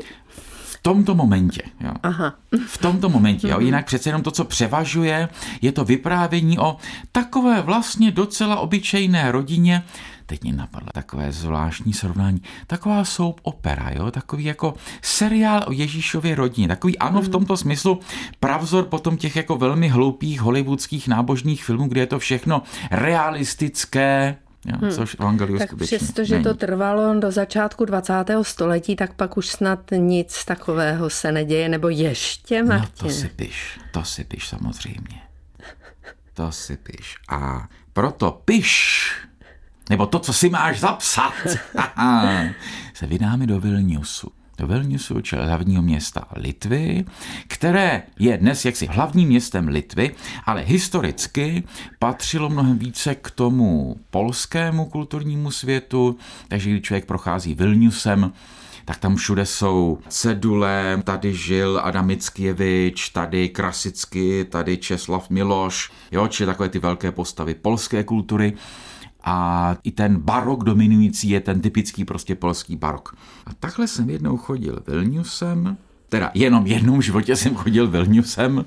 tomto 0.82 1.14
momentě. 1.14 1.62
Jo. 1.80 1.92
Aha. 2.02 2.34
V 2.66 2.78
tomto 2.78 3.08
momentě. 3.08 3.48
Jo. 3.48 3.56
Mhm. 3.56 3.66
Jinak 3.66 3.87
přece 3.87 4.08
jenom 4.08 4.22
to, 4.22 4.30
co 4.30 4.44
převažuje, 4.44 5.28
je 5.62 5.72
to 5.72 5.84
vyprávění 5.84 6.58
o 6.58 6.76
takové 7.12 7.62
vlastně 7.62 8.10
docela 8.10 8.56
obyčejné 8.56 9.32
rodině, 9.32 9.82
teď 10.26 10.42
mě 10.42 10.52
napadlo 10.52 10.88
takové 10.94 11.32
zvláštní 11.32 11.92
srovnání, 11.92 12.42
taková 12.66 13.04
soap 13.04 13.40
opera, 13.42 13.90
jo? 13.90 14.10
takový 14.10 14.44
jako 14.44 14.74
seriál 15.02 15.64
o 15.66 15.72
Ježíšově 15.72 16.34
rodině, 16.34 16.68
takový 16.68 16.98
ano 16.98 17.20
v 17.20 17.24
mhm. 17.24 17.32
tomto 17.32 17.56
smyslu 17.56 18.00
pravzor 18.40 18.84
potom 18.84 19.16
těch 19.16 19.37
jako 19.37 19.56
velmi 19.56 19.88
hloupých 19.88 20.40
hollywoodských 20.40 21.08
nábožních 21.08 21.64
filmů, 21.64 21.88
kde 21.88 22.00
je 22.00 22.06
to 22.06 22.18
všechno 22.18 22.62
realistické, 22.90 24.37
Jo, 24.66 24.77
hmm. 24.81 24.90
což 24.90 25.16
Evangeliu 25.18 25.59
tak 25.59 25.74
přestože 25.74 26.40
to 26.40 26.55
trvalo 26.55 27.20
do 27.20 27.31
začátku 27.31 27.85
20. 27.85 28.24
století, 28.42 28.96
tak 28.96 29.14
pak 29.14 29.37
už 29.37 29.48
snad 29.48 29.90
nic 29.96 30.44
takového 30.44 31.11
se 31.11 31.33
neděje, 31.33 31.68
nebo 31.68 31.88
ještě, 31.88 32.62
Martin? 32.62 32.88
No 33.03 33.09
to 33.09 33.14
si 33.14 33.29
piš, 33.29 33.81
to 33.92 34.05
si 34.05 34.24
piš 34.24 34.48
samozřejmě. 34.48 35.20
To 36.35 36.53
si 36.53 36.77
piš. 36.77 37.16
A 37.29 37.68
proto 37.92 38.40
piš, 38.44 39.11
nebo 39.90 40.07
to, 40.07 40.18
co 40.18 40.33
si 40.33 40.48
máš 40.48 40.81
zapsat, 40.81 41.35
se 42.94 43.07
vydáme 43.07 43.46
do 43.46 43.61
Vilniusu 43.61 44.33
do 44.58 44.66
Vilniusu, 44.66 45.20
čili 45.20 45.46
hlavního 45.46 45.82
města 45.82 46.24
Litvy, 46.36 47.04
které 47.48 48.02
je 48.18 48.38
dnes 48.38 48.64
jaksi 48.64 48.86
hlavním 48.86 49.28
městem 49.28 49.68
Litvy, 49.68 50.14
ale 50.46 50.62
historicky 50.62 51.62
patřilo 51.98 52.48
mnohem 52.48 52.78
více 52.78 53.14
k 53.14 53.30
tomu 53.30 53.96
polskému 54.10 54.84
kulturnímu 54.84 55.50
světu, 55.50 56.16
takže 56.48 56.70
když 56.70 56.82
člověk 56.82 57.04
prochází 57.04 57.54
Vilniusem, 57.54 58.32
tak 58.84 58.98
tam 58.98 59.16
všude 59.16 59.46
jsou 59.46 59.98
cedule, 60.08 61.02
tady 61.04 61.34
žil 61.34 61.80
Adam 61.84 62.06
Mickiewicz, 62.06 63.08
tady 63.12 63.48
Krasicky, 63.48 64.44
tady 64.44 64.76
Česlav 64.76 65.30
Miloš, 65.30 65.90
jo, 66.12 66.28
či 66.28 66.46
takové 66.46 66.68
ty 66.68 66.78
velké 66.78 67.12
postavy 67.12 67.54
polské 67.54 68.04
kultury 68.04 68.52
a 69.24 69.76
i 69.82 69.90
ten 69.90 70.16
barok 70.16 70.64
dominující 70.64 71.30
je 71.30 71.40
ten 71.40 71.60
typický 71.60 72.04
prostě 72.04 72.34
polský 72.34 72.76
barok. 72.76 73.16
A 73.46 73.54
takhle 73.60 73.88
jsem 73.88 74.10
jednou 74.10 74.37
chodil 74.37 74.82
Vilniusem, 74.87 75.76
teda 76.08 76.30
jenom 76.34 76.66
jednou 76.66 76.96
v 76.96 77.00
životě 77.00 77.37
jsem 77.37 77.54
chodil 77.54 77.88
Vilniusem 77.88 78.64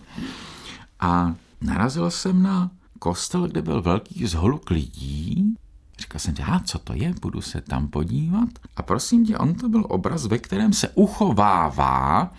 a 1.00 1.36
narazil 1.62 2.12
jsem 2.12 2.44
na 2.44 2.72
kostel, 3.00 3.48
kde 3.48 3.62
byl 3.62 3.82
velký 3.82 4.26
zholuk 4.26 4.70
lidí. 4.70 5.56
Říkal 6.00 6.20
jsem, 6.20 6.34
já, 6.40 6.60
co 6.60 6.80
to 6.80 6.94
je, 6.94 7.14
budu 7.22 7.42
se 7.42 7.62
tam 7.62 7.88
podívat. 7.88 8.50
A 8.76 8.82
prosím 8.82 9.26
tě, 9.26 9.38
on 9.38 9.56
to 9.56 9.70
byl 9.70 9.86
obraz, 9.90 10.26
ve 10.26 10.38
kterém 10.38 10.74
se 10.74 10.90
uchovává 10.90 12.34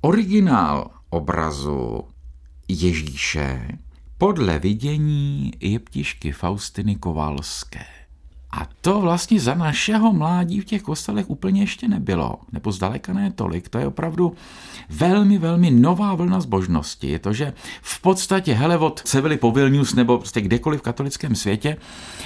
originál 0.00 0.90
obrazu 1.10 2.04
Ježíše, 2.68 3.78
podle 4.20 4.58
vidění 4.58 5.52
jeptišky 5.60 6.32
Faustiny 6.32 6.96
Kovalské. 6.96 7.84
A 8.50 8.68
to 8.80 9.00
vlastně 9.00 9.40
za 9.40 9.54
našeho 9.54 10.12
mládí 10.12 10.60
v 10.60 10.64
těch 10.64 10.82
kostelech 10.82 11.30
úplně 11.30 11.60
ještě 11.60 11.88
nebylo, 11.88 12.34
nebo 12.52 12.72
zdaleka 12.72 13.12
ne 13.12 13.32
tolik. 13.32 13.68
To 13.68 13.78
je 13.78 13.86
opravdu 13.86 14.34
velmi, 14.88 15.38
velmi 15.38 15.70
nová 15.70 16.14
vlna 16.14 16.40
zbožnosti. 16.40 17.10
Je 17.10 17.18
to, 17.18 17.32
že 17.32 17.52
v 17.82 18.00
podstatě, 18.00 18.54
hele, 18.54 18.78
od 18.78 19.02
Sevily 19.04 19.36
po 19.36 19.52
Vilnius 19.52 19.94
nebo 19.94 20.18
prostě 20.18 20.40
kdekoliv 20.40 20.80
v 20.80 20.84
katolickém 20.84 21.34
světě, 21.34 21.76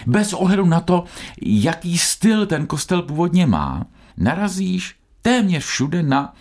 bez 0.06 0.32
ohledu 0.32 0.66
na 0.66 0.80
to, 0.80 1.04
jaký 1.42 1.98
styl 1.98 2.46
ten 2.46 2.66
kostel 2.66 3.02
původně 3.02 3.46
má, 3.46 3.86
narazíš 4.16 4.96
téměř 5.22 5.64
všude 5.64 6.02
na 6.02 6.34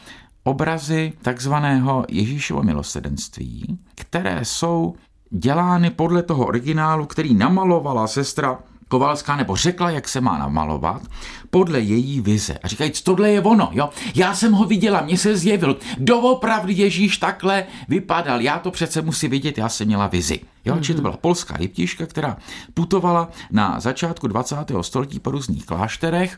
obrazy 0.43 1.13
takzvaného 1.21 2.05
Ježíšova 2.09 2.61
milosedenství, 2.61 3.79
které 3.95 4.45
jsou 4.45 4.95
dělány 5.33 5.89
podle 5.89 6.23
toho 6.23 6.45
originálu, 6.45 7.05
který 7.05 7.33
namalovala 7.33 8.07
sestra 8.07 8.57
Kovalská 8.87 9.35
nebo 9.35 9.55
řekla, 9.55 9.89
jak 9.89 10.07
se 10.07 10.21
má 10.21 10.37
namalovat, 10.37 11.01
podle 11.49 11.79
její 11.79 12.21
vize. 12.21 12.57
A 12.63 12.67
říkají, 12.67 12.91
tohle 13.03 13.31
je 13.31 13.41
ono, 13.41 13.69
jo. 13.71 13.89
Já 14.15 14.35
jsem 14.35 14.53
ho 14.53 14.65
viděla, 14.65 15.01
mně 15.01 15.17
se 15.17 15.37
zjevil. 15.37 15.77
Doopravdy 15.97 16.73
Ježíš 16.73 17.17
takhle 17.17 17.63
vypadal. 17.87 18.41
Já 18.41 18.59
to 18.59 18.71
přece 18.71 19.01
musím 19.01 19.31
vidět, 19.31 19.57
já 19.57 19.69
jsem 19.69 19.87
měla 19.87 20.07
vizi. 20.07 20.39
Jo, 20.65 20.75
mm-hmm. 20.75 20.81
či 20.81 20.93
to 20.93 21.01
byla 21.01 21.17
polská 21.17 21.55
jeptiška, 21.59 22.05
která 22.05 22.37
putovala 22.73 23.29
na 23.51 23.79
začátku 23.79 24.27
20. 24.27 24.55
století 24.81 25.19
po 25.19 25.31
různých 25.31 25.65
klášterech. 25.65 26.37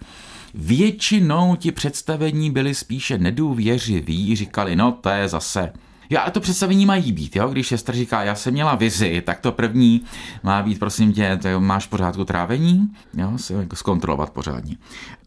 Většinou 0.54 1.56
ti 1.56 1.72
představení 1.72 2.52
byli 2.52 2.76
spíše 2.76 3.18
nedůvěřiví, 3.18 4.36
říkali, 4.36 4.76
no 4.76 4.92
to 4.92 5.10
je 5.10 5.30
zase 5.30 5.74
Jo, 6.10 6.20
a 6.26 6.32
to 6.32 6.40
představení 6.40 6.86
mají 6.86 7.12
být, 7.12 7.36
jo? 7.36 7.50
Když 7.50 7.68
sestra 7.68 7.96
říká, 7.96 8.24
já 8.24 8.36
jsem 8.36 8.54
měla 8.54 8.76
vizi, 8.76 9.22
tak 9.26 9.40
to 9.40 9.52
první 9.52 10.02
má 10.44 10.62
být, 10.62 10.80
prosím 10.80 11.14
tě, 11.14 11.40
to 11.42 11.60
máš 11.60 11.88
pořádku 11.88 12.26
trávení, 12.26 12.90
jo, 13.14 13.38
se 13.38 13.54
jako 13.54 13.76
zkontrolovat 13.76 14.30
pořádně. 14.30 14.78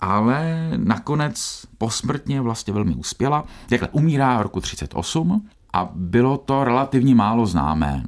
Ale 0.01 0.71
nakonec 0.77 1.67
posmrtně 1.79 2.41
vlastně 2.41 2.73
velmi 2.73 2.95
uspěla. 2.95 3.45
Takhle 3.69 3.89
umírá 3.93 4.43
roku 4.43 4.61
38 4.61 5.49
a 5.73 5.89
bylo 5.95 6.39
to 6.39 6.65
relativně 6.65 7.15
málo 7.15 7.47
známé. 7.47 8.05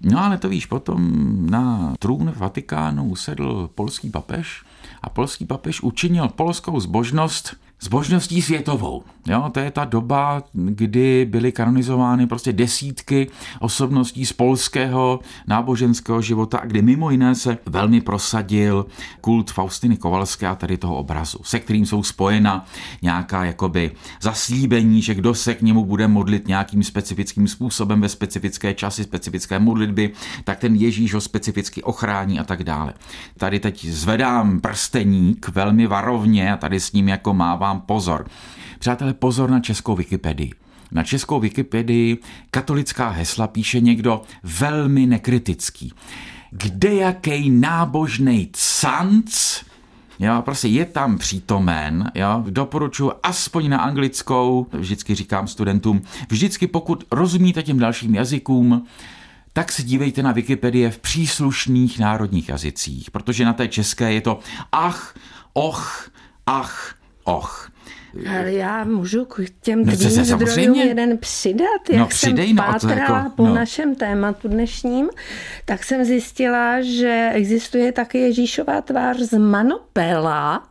No 0.00 0.24
ale 0.24 0.38
to 0.38 0.48
víš, 0.48 0.66
potom 0.66 1.10
na 1.50 1.94
trůn 1.98 2.30
v 2.30 2.36
Vatikánu 2.36 3.04
usedl 3.04 3.70
polský 3.74 4.10
papež 4.10 4.64
a 5.02 5.08
polský 5.08 5.46
papež 5.46 5.80
učinil 5.80 6.28
polskou 6.28 6.80
zbožnost 6.80 7.56
zbožností 7.82 8.42
světovou. 8.42 9.02
Jo, 9.26 9.50
to 9.52 9.60
je 9.60 9.70
ta 9.70 9.84
doba, 9.84 10.42
kdy 10.54 11.26
byly 11.30 11.52
kanonizovány 11.52 12.26
prostě 12.26 12.52
desítky 12.52 13.26
osobností 13.60 14.26
z 14.26 14.32
polského 14.32 15.20
náboženského 15.46 16.22
života 16.22 16.58
a 16.58 16.66
kdy 16.66 16.82
mimo 16.82 17.10
jiné 17.10 17.34
se 17.34 17.58
velmi 17.66 18.00
prosadil 18.00 18.86
kult 19.20 19.50
Faustiny 19.50 19.96
Kovalské 19.96 20.46
a 20.46 20.54
tady 20.54 20.76
toho 20.76 20.96
obrazu, 20.96 21.38
se 21.42 21.60
kterým 21.60 21.86
jsou 21.86 22.02
spojena 22.02 22.66
nějaká 23.02 23.44
jakoby 23.44 23.90
zaslíbení, 24.20 25.02
že 25.02 25.14
kdo 25.14 25.34
se 25.34 25.54
k 25.54 25.62
němu 25.62 25.84
bude 25.84 26.08
modlit 26.08 26.48
nějakým 26.48 26.82
specifickým 26.82 27.48
způsobem 27.48 28.00
ve 28.00 28.08
specifické 28.08 28.74
časy, 28.74 29.04
specifické 29.04 29.58
modlitby, 29.58 30.10
tak 30.44 30.58
ten 30.58 30.74
Ježíš 30.74 31.14
ho 31.14 31.20
specificky 31.20 31.82
ochrání 31.82 32.38
a 32.40 32.44
tak 32.44 32.64
dále. 32.64 32.94
Tady 33.36 33.60
teď 33.60 33.84
zvedám 33.84 34.60
prsteník 34.60 35.48
velmi 35.48 35.86
varovně 35.86 36.52
a 36.52 36.56
tady 36.56 36.80
s 36.80 36.92
ním 36.92 37.08
jako 37.08 37.34
mávám 37.34 37.71
pozor. 37.80 38.28
Přátelé, 38.78 39.14
pozor 39.14 39.50
na 39.50 39.60
českou 39.60 39.94
Wikipedii. 39.94 40.52
Na 40.92 41.02
českou 41.02 41.40
Wikipedii 41.40 42.18
katolická 42.50 43.08
hesla 43.08 43.46
píše 43.46 43.80
někdo 43.80 44.22
velmi 44.42 45.06
nekritický. 45.06 45.92
Kde 46.50 46.94
jaký 46.94 47.50
nábožný 47.50 48.50
canc 48.52 49.62
Jo, 50.18 50.42
prostě 50.44 50.68
je 50.68 50.84
tam 50.84 51.18
přítomen, 51.18 52.10
jo, 52.14 52.44
doporučuji 52.50 53.12
aspoň 53.22 53.68
na 53.68 53.78
anglickou, 53.78 54.66
vždycky 54.72 55.14
říkám 55.14 55.48
studentům, 55.48 56.02
vždycky 56.28 56.66
pokud 56.66 57.04
rozumíte 57.10 57.62
těm 57.62 57.78
dalším 57.78 58.14
jazykům, 58.14 58.86
tak 59.52 59.72
se 59.72 59.82
dívejte 59.82 60.22
na 60.22 60.32
Wikipedie 60.32 60.90
v 60.90 60.98
příslušných 60.98 61.98
národních 61.98 62.48
jazycích, 62.48 63.10
protože 63.10 63.44
na 63.44 63.52
té 63.52 63.68
české 63.68 64.12
je 64.12 64.20
to 64.20 64.38
ach, 64.72 65.14
och, 65.52 66.10
ach, 66.46 66.94
och. 67.24 67.72
Ale 68.30 68.52
já 68.52 68.84
můžu 68.84 69.24
k 69.24 69.40
těm 69.60 69.86
no, 69.86 69.96
tvým 69.96 70.10
zdrojům 70.10 70.74
jeden 70.74 71.18
přidat. 71.18 71.90
Jak 71.90 71.98
no, 72.00 72.06
přidej, 72.06 72.46
jsem 72.46 72.56
pátrala 72.56 73.08
no, 73.08 73.16
jako, 73.16 73.30
po 73.36 73.46
no. 73.46 73.54
našem 73.54 73.94
tématu 73.94 74.48
dnešním, 74.48 75.08
tak 75.64 75.84
jsem 75.84 76.04
zjistila, 76.04 76.82
že 76.82 77.30
existuje 77.34 77.92
také 77.92 78.18
Ježíšová 78.18 78.80
tvář 78.80 79.16
z 79.18 79.38
Manopela, 79.38 80.68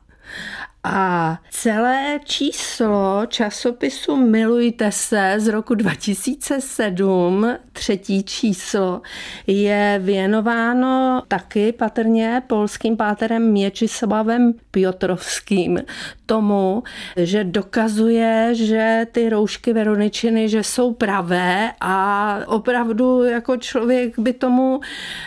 a 0.84 1.38
celé 1.50 2.20
číslo 2.24 3.22
časopisu 3.28 4.16
Milujte 4.16 4.92
se 4.92 5.36
z 5.38 5.48
roku 5.48 5.76
2007, 5.76 7.58
třetí 7.74 8.24
číslo, 8.24 9.02
je 9.48 10.00
věnováno 10.04 11.24
taky 11.28 11.72
patrně 11.72 12.42
polským 12.48 12.98
páterem 12.98 13.52
Měčislavem 13.52 14.54
Piotrovským 14.72 15.80
tomu, 16.26 16.84
že 17.18 17.44
dokazuje, 17.44 18.50
že 18.52 19.06
ty 19.12 19.30
roušky 19.30 19.74
Veroničiny, 19.74 20.50
že 20.50 20.64
jsou 20.64 20.94
pravé 20.94 21.72
a 21.82 22.38
opravdu 22.48 23.24
jako 23.24 23.58
člověk 23.58 24.20
by 24.20 24.34
tomu 24.34 24.80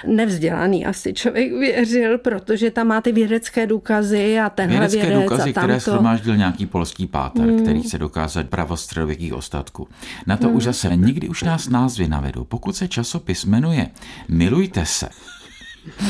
nevzdělaný 0.06 0.86
asi 0.86 1.14
člověk 1.14 1.52
věřil, 1.52 2.18
protože 2.18 2.70
tam 2.70 2.86
má 2.86 3.00
ty 3.00 3.12
vědecké 3.12 3.66
důkazy 3.66 4.40
a 4.40 4.50
tenhle 4.50 4.88
vědecké 4.88 5.18
vědec 5.18 5.43
důkazy, 5.46 5.50
a 5.50 5.60
tamto. 5.60 5.66
které 5.66 5.80
shromáždil 5.80 6.36
nějaký 6.36 6.66
polský 6.66 7.06
páter, 7.06 7.44
hmm. 7.48 7.62
který 7.62 7.82
chce 7.82 7.98
dokázat 7.98 8.48
pravostředověkých 8.48 9.34
ostatků. 9.34 9.88
Na 10.26 10.36
to 10.36 10.46
hmm. 10.46 10.56
už 10.56 10.64
zase 10.64 10.96
nikdy 10.96 11.28
už 11.28 11.42
nás 11.42 11.68
názvy 11.68 12.08
navedou. 12.08 12.44
Pokud 12.44 12.76
se 12.76 12.88
časopis 12.88 13.44
jmenuje 13.44 13.90
Milujte 14.28 14.86
se, 14.86 15.08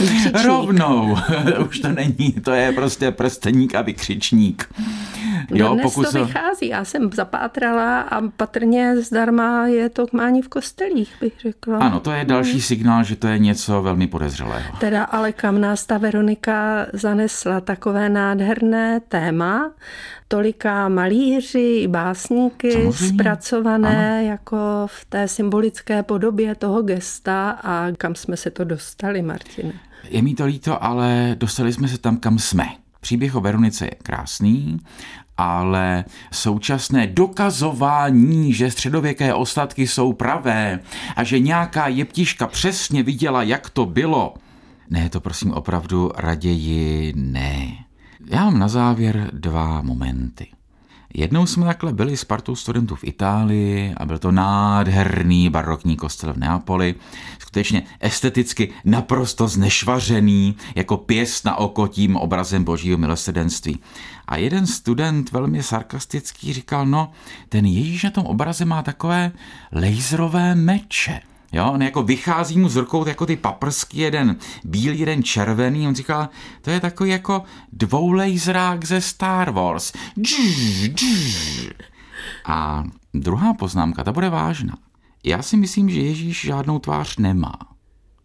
Vykřičník. 0.01 0.45
Rovnou. 0.45 1.17
Už 1.69 1.79
to 1.79 1.89
není, 1.89 2.33
to 2.45 2.53
je 2.53 2.73
prostě 2.73 3.11
prsteník 3.11 3.75
a 3.75 3.83
vykřičník. 3.83 4.69
Jo, 5.51 5.75
Dnes 5.75 5.83
pokud 5.83 6.13
to 6.13 6.25
vychází. 6.25 6.69
Já 6.69 6.85
jsem 6.85 7.11
zapátrala 7.13 8.01
a 8.01 8.21
patrně 8.37 9.01
zdarma 9.01 9.67
je 9.67 9.89
to 9.89 10.07
mání 10.13 10.43
v 10.43 10.49
kostelích, 10.49 11.15
bych 11.21 11.41
řekla. 11.41 11.79
Ano, 11.79 12.01
to 12.01 12.11
je 12.11 12.25
další 12.25 12.51
hmm. 12.51 12.61
signál, 12.61 13.05
že 13.05 13.17
to 13.17 13.27
je 13.27 13.39
něco 13.39 13.83
velmi 13.83 14.07
podezřelého. 14.07 14.77
Teda 14.81 15.05
ale 15.05 15.33
kam 15.33 15.61
nás 15.61 15.87
ta 15.87 15.99
Veronika 15.99 16.87
zanesla 16.93 17.61
takové 17.61 18.09
nádherné 18.09 19.01
téma, 19.01 19.71
tolika 20.35 20.89
malíři 20.89 21.81
i 21.83 21.89
básníky 21.89 22.73
Samozřejmě. 22.73 23.09
zpracované 23.09 24.19
ano. 24.19 24.29
jako 24.29 24.57
v 24.87 25.05
té 25.05 25.29
symbolické 25.29 26.03
podobě 26.03 26.55
toho 26.55 26.83
gesta 26.83 27.51
a 27.51 27.93
kam 27.99 28.15
jsme 28.15 28.37
se 28.37 28.51
to 28.51 28.65
dostali, 28.65 29.23
Martine. 29.23 29.73
Je 30.09 30.23
mi 30.23 30.35
to 30.35 30.47
líto, 30.47 30.85
ale 30.85 31.37
dostali 31.39 31.73
jsme 31.73 31.89
se 31.89 31.99
tam, 31.99 32.17
kam 32.17 32.39
jsme. 32.39 32.65
Příběh 33.01 33.35
o 33.35 33.41
Veronice 33.41 33.85
je 33.85 33.91
krásný, 34.03 34.81
ale 35.37 36.05
současné 36.33 37.07
dokazování, 37.07 38.53
že 38.53 38.71
středověké 38.71 39.35
ostatky 39.35 39.87
jsou 39.87 40.13
pravé 40.13 40.81
a 41.17 41.25
že 41.25 41.39
nějaká 41.39 41.89
jeptiška 41.89 42.47
přesně 42.47 43.03
viděla, 43.03 43.43
jak 43.43 43.71
to 43.71 43.87
bylo, 43.87 44.35
ne, 44.91 45.11
to 45.11 45.21
prosím 45.21 45.53
opravdu 45.53 46.11
raději 46.17 47.13
ne. 47.17 47.84
Já 48.27 48.45
mám 48.45 48.59
na 48.59 48.69
závěr 48.69 49.31
dva 49.33 49.83
momenty. 49.83 50.47
Jednou 51.15 51.47
jsme 51.47 51.67
takhle 51.67 51.93
byli 51.93 52.17
s 52.17 52.25
partou 52.25 52.57
studentů 52.57 52.97
v 52.97 53.05
Itálii 53.05 53.95
a 53.97 54.07
byl 54.07 54.19
to 54.19 54.33
nádherný 54.33 55.51
barokní 55.51 55.97
kostel 55.97 56.33
v 56.33 56.37
Neapoli, 56.37 56.95
skutečně 57.39 57.83
esteticky 58.01 58.73
naprosto 58.85 59.49
znešvařený, 59.49 60.57
jako 60.75 60.97
pěst 60.97 61.45
na 61.45 61.57
oko 61.57 61.89
tím 61.89 62.17
obrazem 62.17 62.65
božího 62.65 62.99
milosrdenství. 62.99 63.79
A 64.29 64.37
jeden 64.37 64.67
student 64.67 65.33
velmi 65.33 65.63
sarkastický 65.63 66.53
říkal, 66.53 66.87
no, 66.87 67.11
ten 67.49 67.67
Ježíš 67.67 68.03
na 68.03 68.11
tom 68.11 68.27
obraze 68.27 68.65
má 68.65 68.83
takové 68.83 69.33
laserové 69.73 70.55
meče. 70.55 71.21
Jo, 71.55 71.71
on 71.73 71.83
jako 71.83 72.03
vychází 72.03 72.59
mu 72.59 72.69
z 72.69 72.77
rukou 72.77 73.09
jako 73.09 73.27
ty 73.27 73.37
paprsky, 73.37 74.01
jeden 74.01 74.37
bílý, 74.65 74.99
jeden 74.99 75.23
červený. 75.23 75.89
On 75.89 75.95
říká, 75.95 76.31
to 76.63 76.71
je 76.71 76.81
takový 76.81 77.11
jako 77.11 77.43
dvoulejzrák 77.73 78.85
ze 78.85 79.01
Star 79.01 79.51
Wars. 79.51 79.93
A 82.47 82.85
druhá 83.15 83.55
poznámka, 83.55 84.05
ta 84.05 84.13
bude 84.13 84.31
vážná. 84.31 84.79
Já 85.25 85.43
si 85.43 85.57
myslím, 85.57 85.91
že 85.91 86.01
Ježíš 86.01 86.41
žádnou 86.41 86.79
tvář 86.79 87.17
nemá. 87.17 87.55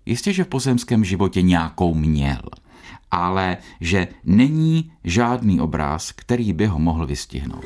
Jistě, 0.06 0.34
že 0.34 0.44
v 0.44 0.48
pozemském 0.48 1.06
životě 1.06 1.42
nějakou 1.42 1.94
měl, 1.94 2.42
ale 3.12 3.58
že 3.82 4.08
není 4.24 4.92
žádný 5.04 5.62
obráz, 5.62 6.12
který 6.12 6.54
by 6.54 6.66
ho 6.66 6.80
mohl 6.80 7.06
vystihnout. 7.06 7.66